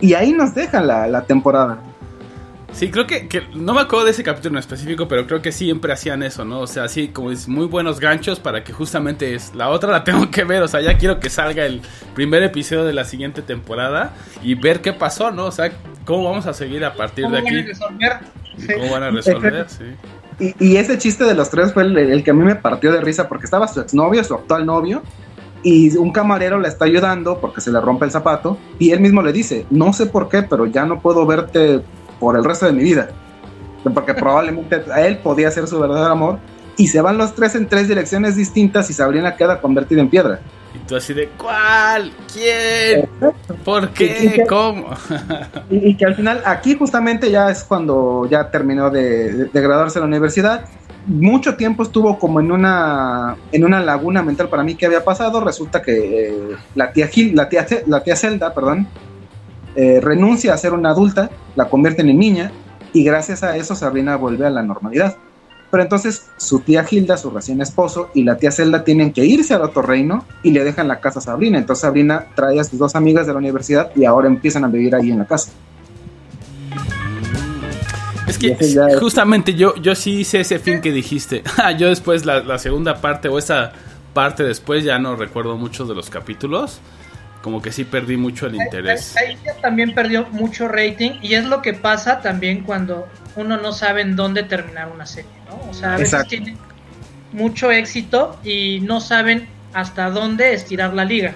[0.00, 1.78] Y ahí nos dejan la, la temporada.
[2.72, 5.50] Sí, creo que, que- no me acuerdo de ese capítulo en específico, pero creo que
[5.50, 6.60] siempre hacían eso, ¿no?
[6.60, 10.04] O sea, así como es muy buenos ganchos para que justamente es la otra la
[10.04, 11.80] tengo que ver, o sea, ya quiero que salga el
[12.14, 15.46] primer episodio de la siguiente temporada y ver qué pasó, ¿no?
[15.46, 15.72] O sea,
[16.04, 18.12] cómo vamos a seguir a partir ¿Cómo de van a aquí, resolver?
[18.58, 18.66] Sí.
[18.74, 19.84] cómo van a resolver, sí.
[20.38, 22.92] Y, y ese chiste de los tres fue el, el que a mí me partió
[22.92, 25.02] de risa porque estaba su exnovio, su actual novio,
[25.62, 29.22] y un camarero le está ayudando porque se le rompe el zapato, y él mismo
[29.22, 31.80] le dice, no sé por qué, pero ya no puedo verte
[32.18, 33.08] por el resto de mi vida.
[33.94, 36.38] Porque probablemente a él podía ser su verdadero amor,
[36.76, 40.40] y se van los tres en tres direcciones distintas y Sabrina queda convertida en piedra.
[40.74, 42.12] Y tú así de, ¿cuál?
[42.30, 43.08] ¿Quién?
[43.64, 44.44] ¿Por ¿Y qué?
[44.46, 44.90] ¿Cómo?
[45.70, 49.98] Y, que al final, aquí justamente ya es cuando ya terminó de, de- de graduarse
[49.98, 50.66] de la universidad.
[51.06, 55.40] Mucho tiempo estuvo como en una, en una laguna mental para mí que había pasado.
[55.40, 58.86] Resulta que eh, la, tía Gil, la, tía, la tía Zelda perdón,
[59.76, 62.52] eh, renuncia a ser una adulta, la convierten en niña
[62.92, 65.16] y gracias a eso Sabrina vuelve a la normalidad.
[65.70, 69.52] Pero entonces su tía Hilda, su recién esposo, y la tía Zelda tienen que irse
[69.52, 71.58] al otro reino y le dejan la casa a Sabrina.
[71.58, 74.94] Entonces Sabrina trae a sus dos amigas de la universidad y ahora empiezan a vivir
[74.94, 75.50] ahí en la casa.
[78.26, 81.42] Es que ya es- justamente yo, yo sí hice ese fin que dijiste.
[81.58, 83.72] Ah, yo después la, la segunda parte o esa
[84.14, 86.80] parte después ya no recuerdo muchos de los capítulos.
[87.46, 89.16] Como que sí perdí mucho el interés.
[89.16, 93.70] Ahí ya también perdió mucho rating y es lo que pasa también cuando uno no
[93.70, 95.70] sabe en dónde terminar una serie, ¿no?
[95.70, 96.30] O sea, a veces Exacto.
[96.30, 96.56] tiene
[97.32, 101.34] mucho éxito y no saben hasta dónde estirar la liga.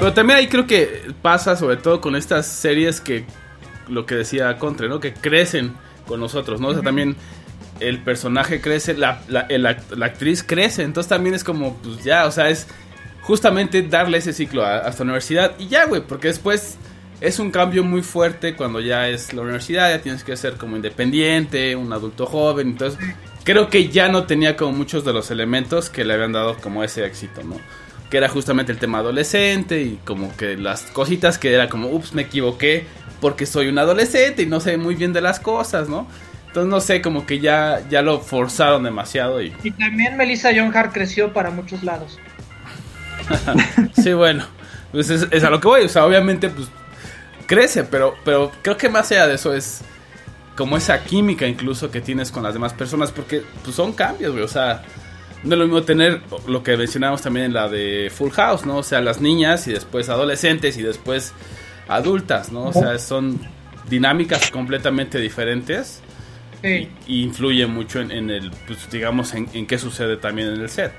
[0.00, 3.26] Pero también ahí creo que pasa, sobre todo con estas series que,
[3.86, 4.98] lo que decía Contre, ¿no?
[4.98, 5.74] Que crecen
[6.08, 6.70] con nosotros, ¿no?
[6.70, 7.14] O sea, también
[7.78, 12.02] el personaje crece, la, la, el act- la actriz crece, entonces también es como, pues
[12.02, 12.66] ya, o sea, es
[13.24, 16.76] justamente darle ese ciclo a- hasta la universidad y ya, güey, porque después
[17.20, 20.76] es un cambio muy fuerte cuando ya es la universidad, ya tienes que ser como
[20.76, 22.98] independiente, un adulto joven, entonces
[23.44, 26.84] creo que ya no tenía como muchos de los elementos que le habían dado como
[26.84, 27.56] ese éxito, ¿no?
[28.10, 32.12] Que era justamente el tema adolescente y como que las cositas que era como, ups,
[32.14, 32.84] me equivoqué
[33.20, 36.06] porque soy un adolescente y no sé muy bien de las cosas, ¿no?
[36.48, 40.76] Entonces no sé, como que ya, ya lo forzaron demasiado y Y también Melissa John
[40.76, 42.18] Hart creció para muchos lados.
[44.02, 44.44] Sí, bueno,
[44.92, 46.68] pues es, es a lo que voy, o sea, obviamente pues
[47.46, 49.82] crece, pero, pero creo que más allá de eso es
[50.56, 54.44] como esa química incluso que tienes con las demás personas, porque pues son cambios, güey,
[54.44, 54.82] o sea,
[55.42, 58.78] no es lo mismo tener lo que mencionábamos también en la de Full House, ¿no?
[58.78, 61.32] O sea, las niñas y después adolescentes y después
[61.88, 62.66] adultas, ¿no?
[62.66, 63.40] O sea, son
[63.90, 66.00] dinámicas completamente diferentes
[66.62, 66.88] Sí.
[67.06, 70.70] y influye mucho en, en el, pues digamos, en, en qué sucede también en el
[70.70, 70.92] set.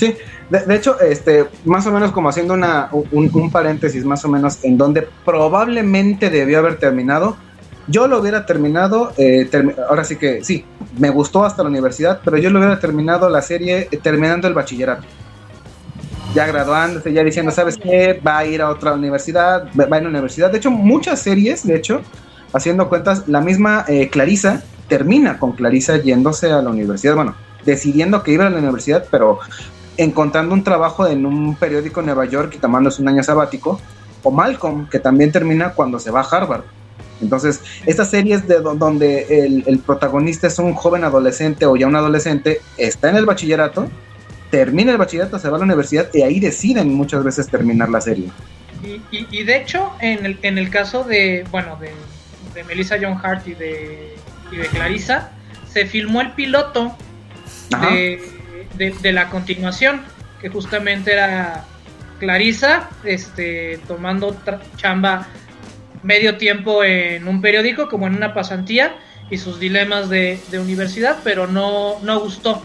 [0.00, 0.16] Sí,
[0.48, 4.78] de, hecho, este, más o menos como haciendo una, un, paréntesis más o menos en
[4.78, 7.36] donde probablemente debió haber terminado.
[7.86, 9.46] Yo lo hubiera terminado, eh,
[9.90, 10.64] ahora sí que sí,
[10.98, 14.54] me gustó hasta la universidad, pero yo lo hubiera terminado la serie eh, terminando el
[14.54, 15.04] bachillerato.
[16.34, 18.18] Ya graduándose, ya diciendo, ¿sabes qué?
[18.26, 20.50] Va a ir a otra universidad, va a ir a universidad.
[20.50, 22.00] De hecho, muchas series, de hecho,
[22.54, 27.34] haciendo cuentas, la misma eh, Clarisa termina con Clarisa yéndose a la universidad, bueno,
[27.66, 29.40] decidiendo que iba a la universidad, pero
[30.02, 33.80] encontrando un trabajo en un periódico en Nueva York y tomándose un año sabático,
[34.22, 36.62] o Malcolm, que también termina cuando se va a Harvard.
[37.22, 41.86] Entonces, estas series de do- donde el, el protagonista es un joven adolescente o ya
[41.86, 43.88] un adolescente, está en el bachillerato,
[44.50, 48.00] termina el bachillerato, se va a la universidad y ahí deciden muchas veces terminar la
[48.00, 48.30] serie.
[48.82, 51.90] Y, y- y de hecho, en el, en el caso de, bueno, de,
[52.54, 54.16] de Melissa John Hart y de,
[54.50, 55.30] y de Clarissa,
[55.70, 56.92] se filmó el piloto
[57.72, 57.90] Ajá.
[57.90, 58.39] de,
[58.88, 60.02] de- la continuación,
[60.40, 61.64] que justamente era
[62.18, 64.36] Clarissa este, tomando
[64.76, 65.26] chamba
[66.02, 68.96] medio tiempo en un periódico, como en una pasantía,
[69.28, 72.62] y sus dilemas de, universidad, pero no, no gustó.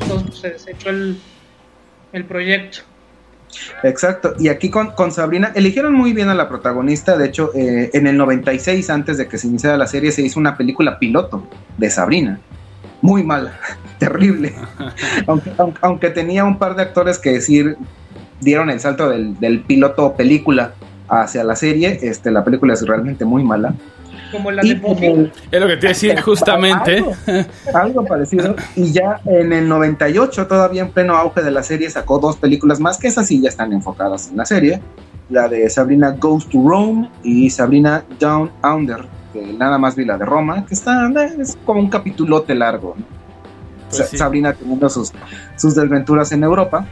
[0.00, 1.18] Entonces se desechó el,
[2.12, 2.78] el proyecto.
[3.82, 7.90] Exacto, y aquí con, con Sabrina eligieron muy bien a la protagonista, de hecho eh,
[7.92, 11.46] en el 96 antes de que se iniciara la serie se hizo una película piloto
[11.78, 12.40] de Sabrina,
[13.04, 13.52] muy mala,
[13.98, 14.54] terrible,
[15.26, 17.76] aunque, aunque, aunque tenía un par de actores que decir
[18.40, 20.72] dieron el salto del, del piloto película
[21.08, 23.74] hacia la serie, este, la película es realmente muy mala.
[24.32, 26.96] Como la Y de Es lo que te decir justamente.
[26.96, 27.14] algo,
[27.74, 28.56] algo parecido.
[28.74, 32.80] Y ya en el 98, todavía en pleno auge de la serie, sacó dos películas
[32.80, 34.80] más que esas sí ya están enfocadas en la serie.
[35.28, 39.04] La de Sabrina Goes to Rome y Sabrina Down Under,
[39.34, 42.94] que nada más vi la de Roma, que está eh, es como un capitulote largo.
[42.96, 43.04] ¿no?
[43.90, 44.16] Pues sí.
[44.16, 45.12] Sabrina teniendo sus,
[45.56, 46.86] sus desventuras en Europa.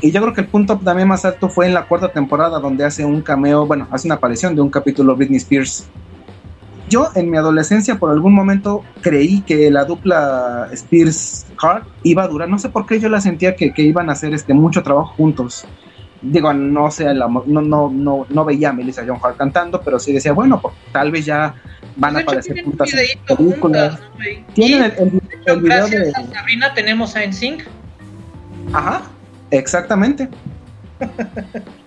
[0.00, 2.84] Y yo creo que el punto también más alto fue en la cuarta temporada, donde
[2.84, 5.86] hace un cameo, bueno, hace una aparición de un capítulo Britney Spears.
[6.88, 12.48] Yo en mi adolescencia por algún momento creí que la dupla Spears-Hart iba a durar,
[12.48, 15.14] no sé por qué yo la sentía que, que iban a hacer este, mucho trabajo
[15.16, 15.66] juntos.
[16.26, 19.98] Digo, no sé, la- no, no, no, no veía a Melissa John Hart cantando, pero
[19.98, 21.54] sí decía, bueno, pues, tal vez ya
[21.96, 23.58] van De a aparecer juntas en películas.
[23.58, 24.00] juntas,
[24.54, 25.96] Tienen y, el, el- de hecho, el video de...
[25.98, 27.62] gracias a Sabrina tenemos a NSYNC.
[28.72, 29.02] Ajá,
[29.50, 30.28] exactamente.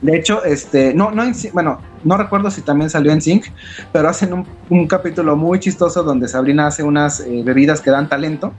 [0.01, 1.23] De hecho, este, no, no,
[1.53, 3.45] bueno, no recuerdo si también salió en Sync,
[3.91, 8.07] pero hacen un, un capítulo muy chistoso donde Sabrina hace unas eh, bebidas que dan
[8.09, 8.53] talento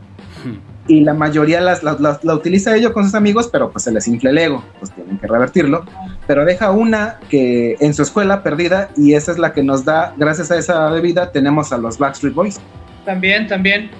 [0.89, 3.93] y la mayoría las, las- las- la utiliza ella con sus amigos, pero pues se
[3.93, 5.85] les infla el ego, pues tienen que revertirlo.
[6.27, 10.15] Pero deja una que en su escuela perdida y esa es la que nos da,
[10.17, 12.59] gracias a esa bebida, tenemos a los Backstreet Boys.
[13.05, 13.91] También, también.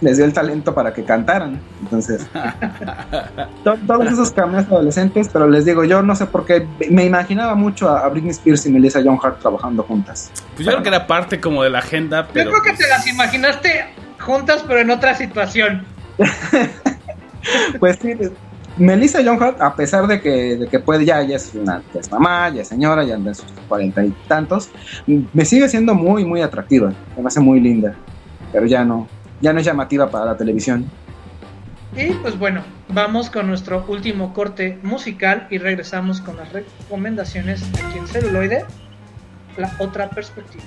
[0.00, 1.58] les dio el talento para que cantaran.
[1.82, 2.26] Entonces,
[3.64, 7.54] to- todos esos cameos adolescentes, pero les digo, yo no sé por qué, me imaginaba
[7.54, 10.30] mucho a, a Britney Spears y Melissa John Hart trabajando juntas.
[10.54, 12.50] Pues yo creo que era parte como de la agenda, pero.
[12.50, 13.84] Yo creo que pues, te las imaginaste
[14.20, 15.86] juntas, pero en otra situación.
[17.78, 18.14] Pues sí,
[18.76, 22.10] Melissa John Hart, a pesar de que, de que puede, ya, ya es una es
[22.10, 24.70] mamá, ya es señora, ya anda en sus cuarenta y tantos,
[25.06, 27.94] me sigue siendo muy, muy atractiva, me hace muy linda,
[28.52, 29.06] pero ya no,
[29.40, 30.90] ya no es llamativa para la televisión.
[31.96, 37.98] Y pues bueno, vamos con nuestro último corte musical y regresamos con las recomendaciones aquí
[37.98, 38.64] en celuloide,
[39.56, 40.64] la otra perspectiva.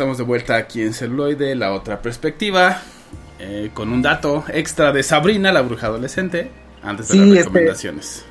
[0.00, 2.78] Estamos de vuelta aquí en Celuloide, la otra perspectiva,
[3.38, 6.50] eh, con un dato extra de Sabrina, la bruja adolescente,
[6.82, 8.24] antes de Sí, las este- recomendaciones.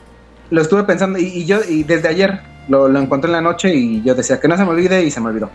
[0.49, 2.39] Lo estuve pensando y, y yo y desde ayer
[2.69, 5.11] lo, lo encontré en la noche y yo decía que no se me olvide y
[5.11, 5.51] se me olvidó.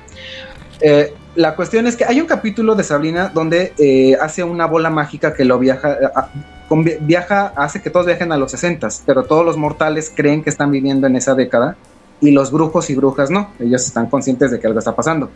[0.81, 4.91] Eh, la cuestión es que hay un capítulo de Sabrina donde eh, hace una bola
[4.91, 6.29] mágica que lo viaja, a-
[6.69, 10.51] con- viaja, hace que todos viajen a los 60, pero todos los mortales creen que
[10.51, 11.77] están viviendo en esa década
[12.21, 15.29] y los brujos y brujas no, ellos están conscientes de que algo está pasando.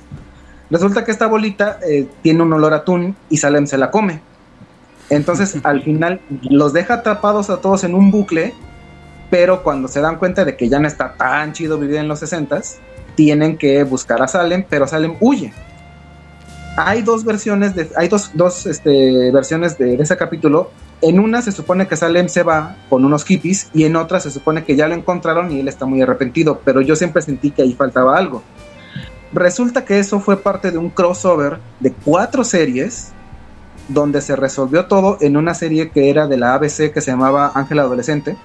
[0.71, 4.21] Resulta que esta bolita eh, tiene un olor a atún y Salem se la come.
[5.11, 8.55] Entonces al final los deja atrapados a todos en un bucle
[9.31, 12.23] pero cuando se dan cuenta de que ya no está tan chido vivir en los
[12.23, 12.77] 60s,
[13.15, 15.53] tienen que buscar a Salem, pero Salem huye.
[16.77, 20.71] Hay dos versiones de, hay dos, dos este, versiones de, de ese capítulo.
[21.03, 24.31] En una se supone que Salem se va con unos hippies y en otra se
[24.31, 27.63] supone que ya lo encontraron y él está muy arrepentido, pero yo siempre sentí que
[27.63, 28.43] ahí faltaba algo.
[29.33, 33.13] Resulta que eso fue parte de un crossover de cuatro series
[33.89, 37.53] donde se resolvió todo en una serie que era de la ABC que se llamaba
[37.55, 38.37] Ángel Adolescente,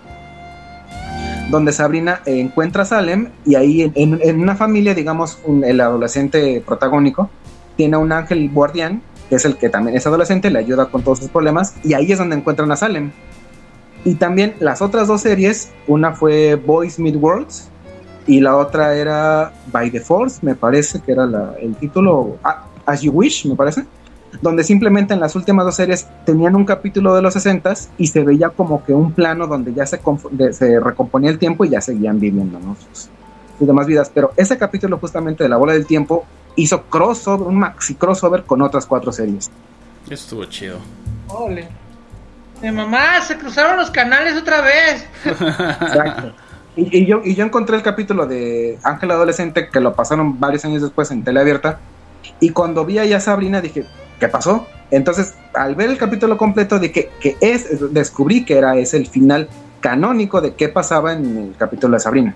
[1.49, 7.29] donde Sabrina encuentra a Salem y ahí en, una familia, digamos, un- el adolescente protagónico
[7.75, 11.01] tiene a un ángel guardián, que es el que también es adolescente, le ayuda con
[11.03, 13.11] todos sus problemas, y ahí es donde encuentran a Salem.
[14.05, 17.69] Y también las otras dos series, una fue Boys Meet Worlds
[18.27, 22.65] y la otra era By the Force, me parece que era la- el título, ah,
[22.85, 23.85] As You Wish, me parece,
[24.41, 28.23] donde simplemente en las últimas dos series tenían un capítulo de los 60 y se
[28.23, 29.99] veía como que un plano donde ya se,
[30.51, 32.75] se recomponía el tiempo y ya seguían viviendo ¿no?
[32.75, 33.09] sus,
[33.59, 34.11] sus demás vidas.
[34.13, 38.61] Pero ese capítulo justamente de la bola del tiempo hizo crossover, un maxi crossover con
[38.61, 39.51] otras cuatro series.
[40.05, 40.77] Eso estuvo chido.
[41.29, 41.67] Ole.
[42.61, 45.05] Mi mamá, se cruzaron los canales otra vez.
[45.25, 46.33] Exacto.
[46.75, 50.65] Y, y yo, y yo encontré el capítulo de Ángel Adolescente que lo pasaron varios
[50.65, 51.79] años después en tele abierta.
[52.39, 53.85] Y cuando vi ahí a Sabrina dije,
[54.19, 54.67] ¿qué pasó?
[54.91, 59.07] Entonces, al ver el capítulo completo de que, que es, descubrí que era ese el
[59.07, 59.49] final
[59.81, 62.35] canónico de qué pasaba en el capítulo de Sabrina.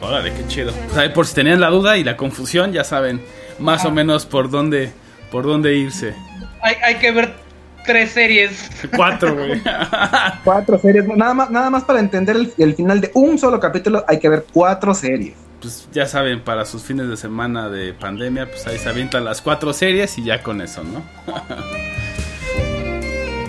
[0.00, 0.72] Órale, qué chido.
[0.90, 3.20] O sea, por si tenían la duda y la confusión, ya saben
[3.58, 4.92] más o menos por dónde,
[5.30, 6.14] por dónde irse.
[6.62, 7.45] Hay, hay que ver
[7.86, 8.70] tres series.
[8.94, 9.62] Cuatro, güey.
[10.44, 14.04] Cuatro series, nada más, nada más para entender el, el final de un solo capítulo
[14.06, 15.34] hay que ver cuatro series.
[15.60, 19.40] pues ya saben, para sus fines de semana de pandemia, pues ahí se avientan las
[19.40, 21.02] cuatro series y ya con eso, ¿no?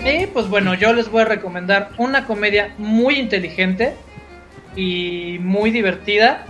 [0.04, 3.94] Y pues bueno, yo les voy a recomendar una comedia muy inteligente
[4.74, 6.46] y muy divertida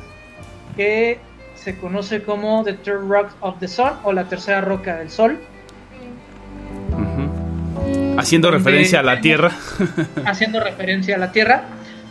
[0.76, 1.18] que
[1.56, 5.40] se conoce como The Third Rock of the Sun o la tercera roca del sol.
[8.18, 9.50] Haciendo referencia a la vemos- Tierra.
[10.26, 11.64] haciendo referencia a la Tierra,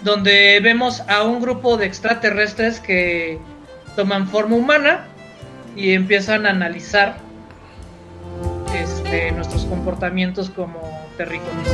[0.03, 3.39] donde vemos a un grupo de extraterrestres que
[3.95, 5.05] toman forma humana
[5.75, 7.17] y empiezan a analizar
[8.81, 10.79] este, nuestros comportamientos como
[11.17, 11.67] terrícolas.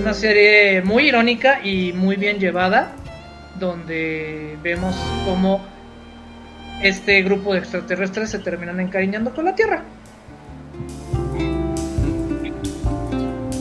[0.00, 2.92] Una serie muy irónica y muy bien llevada,
[3.58, 4.94] donde vemos
[5.24, 5.64] cómo
[6.82, 9.82] este grupo de extraterrestres se terminan encariñando con la Tierra.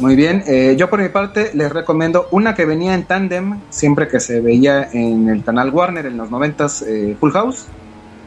[0.04, 4.10] Muy bien, eh, yo por mi parte les recomiendo una que venía en tandem siempre
[4.10, 7.68] que se veía en el canal Warner en los 90s, eh, Full House.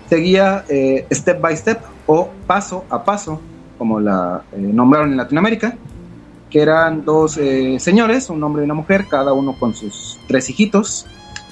[0.09, 3.43] Seguía eh, Step by Step o Paso a Paso,
[3.77, 5.77] como la eh, nombraron en Latinoamérica,
[6.49, 7.39] que eran dos
[7.79, 11.05] señores, un hombre y una mujer, cada uno con sus tres hijitos,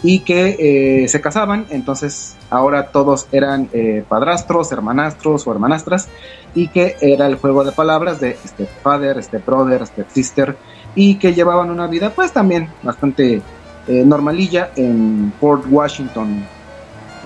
[0.05, 6.09] y que eh, se casaban, entonces ahora todos eran eh, padrastros, hermanastros o hermanastras,
[6.55, 10.57] y que era el juego de palabras de step father, step brother, step sister,
[10.95, 13.41] y que llevaban una vida pues también bastante
[13.87, 16.45] eh, normalilla en Port Washington,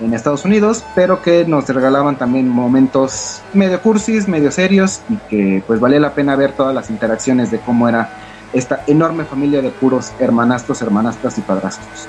[0.01, 5.63] en Estados Unidos, pero que nos regalaban también momentos medio cursis, medio serios, y que
[5.67, 8.09] pues valía la pena ver todas las interacciones de cómo era
[8.53, 12.07] esta enorme familia de puros hermanastros, hermanastras y padrastros.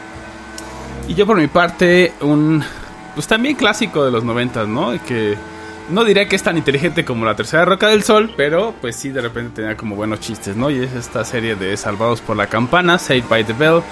[1.11, 2.63] Y yo por mi parte, un
[3.17, 4.93] pues también clásico de los noventas, ¿no?
[5.09, 5.37] Que
[5.89, 9.09] no diría que es tan inteligente como la tercera roca del sol, pero pues sí
[9.09, 10.71] de repente tenía como buenos chistes, ¿no?
[10.71, 13.83] Y es esta serie de Salvados por la Campana, Saved by the Bell,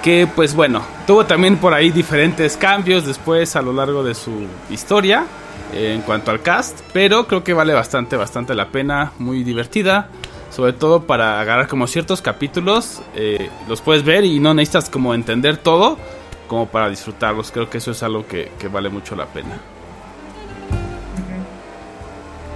[0.00, 4.46] que pues bueno, tuvo también por ahí diferentes cambios después a lo largo de su
[4.70, 5.24] historia
[5.72, 10.08] eh, en cuanto al cast, pero creo que vale bastante, bastante la pena, muy divertida.
[10.50, 15.12] Sobre todo para agarrar como ciertos capítulos, eh, los puedes ver y no necesitas como
[15.12, 15.98] entender todo
[16.46, 17.50] como para disfrutarlos.
[17.50, 19.56] Creo que eso es algo que, que vale mucho la pena.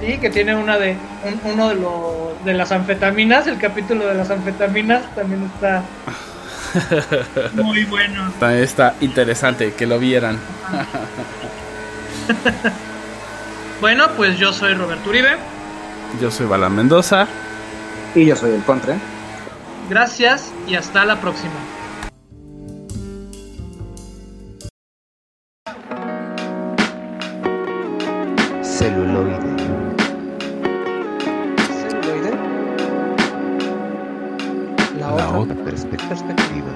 [0.01, 4.15] Sí, que tiene una de un- uno de, lo- de las anfetaminas, el capítulo de
[4.15, 5.83] las anfetaminas también está
[7.55, 8.31] muy bueno.
[8.39, 10.39] También está interesante que lo vieran.
[13.81, 15.37] Bueno, pues yo soy Roberto Uribe.
[16.21, 17.29] Yo soy Bala Mendoza.
[18.15, 18.97] Y yo soy el Contra.
[19.89, 21.53] Gracias y hasta la próxima.
[28.89, 29.37] Celuloide,
[31.91, 32.33] Celuloide.
[34.99, 36.71] La, la otra, otra perspe- perspectiva.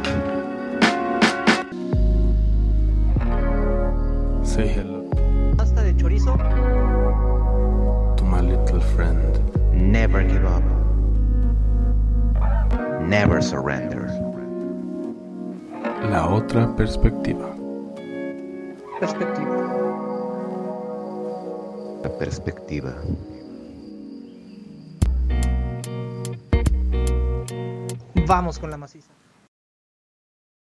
[4.45, 5.09] Say hello
[5.57, 6.37] pasta de chorizo.
[8.17, 9.39] to my little friend.
[9.73, 10.63] Never give up.
[13.01, 14.09] Never surrender.
[16.11, 17.49] La otra perspectiva.
[19.01, 19.82] Perspectiva.
[22.11, 22.95] Perspectiva.
[28.27, 29.13] Vamos con la maciza.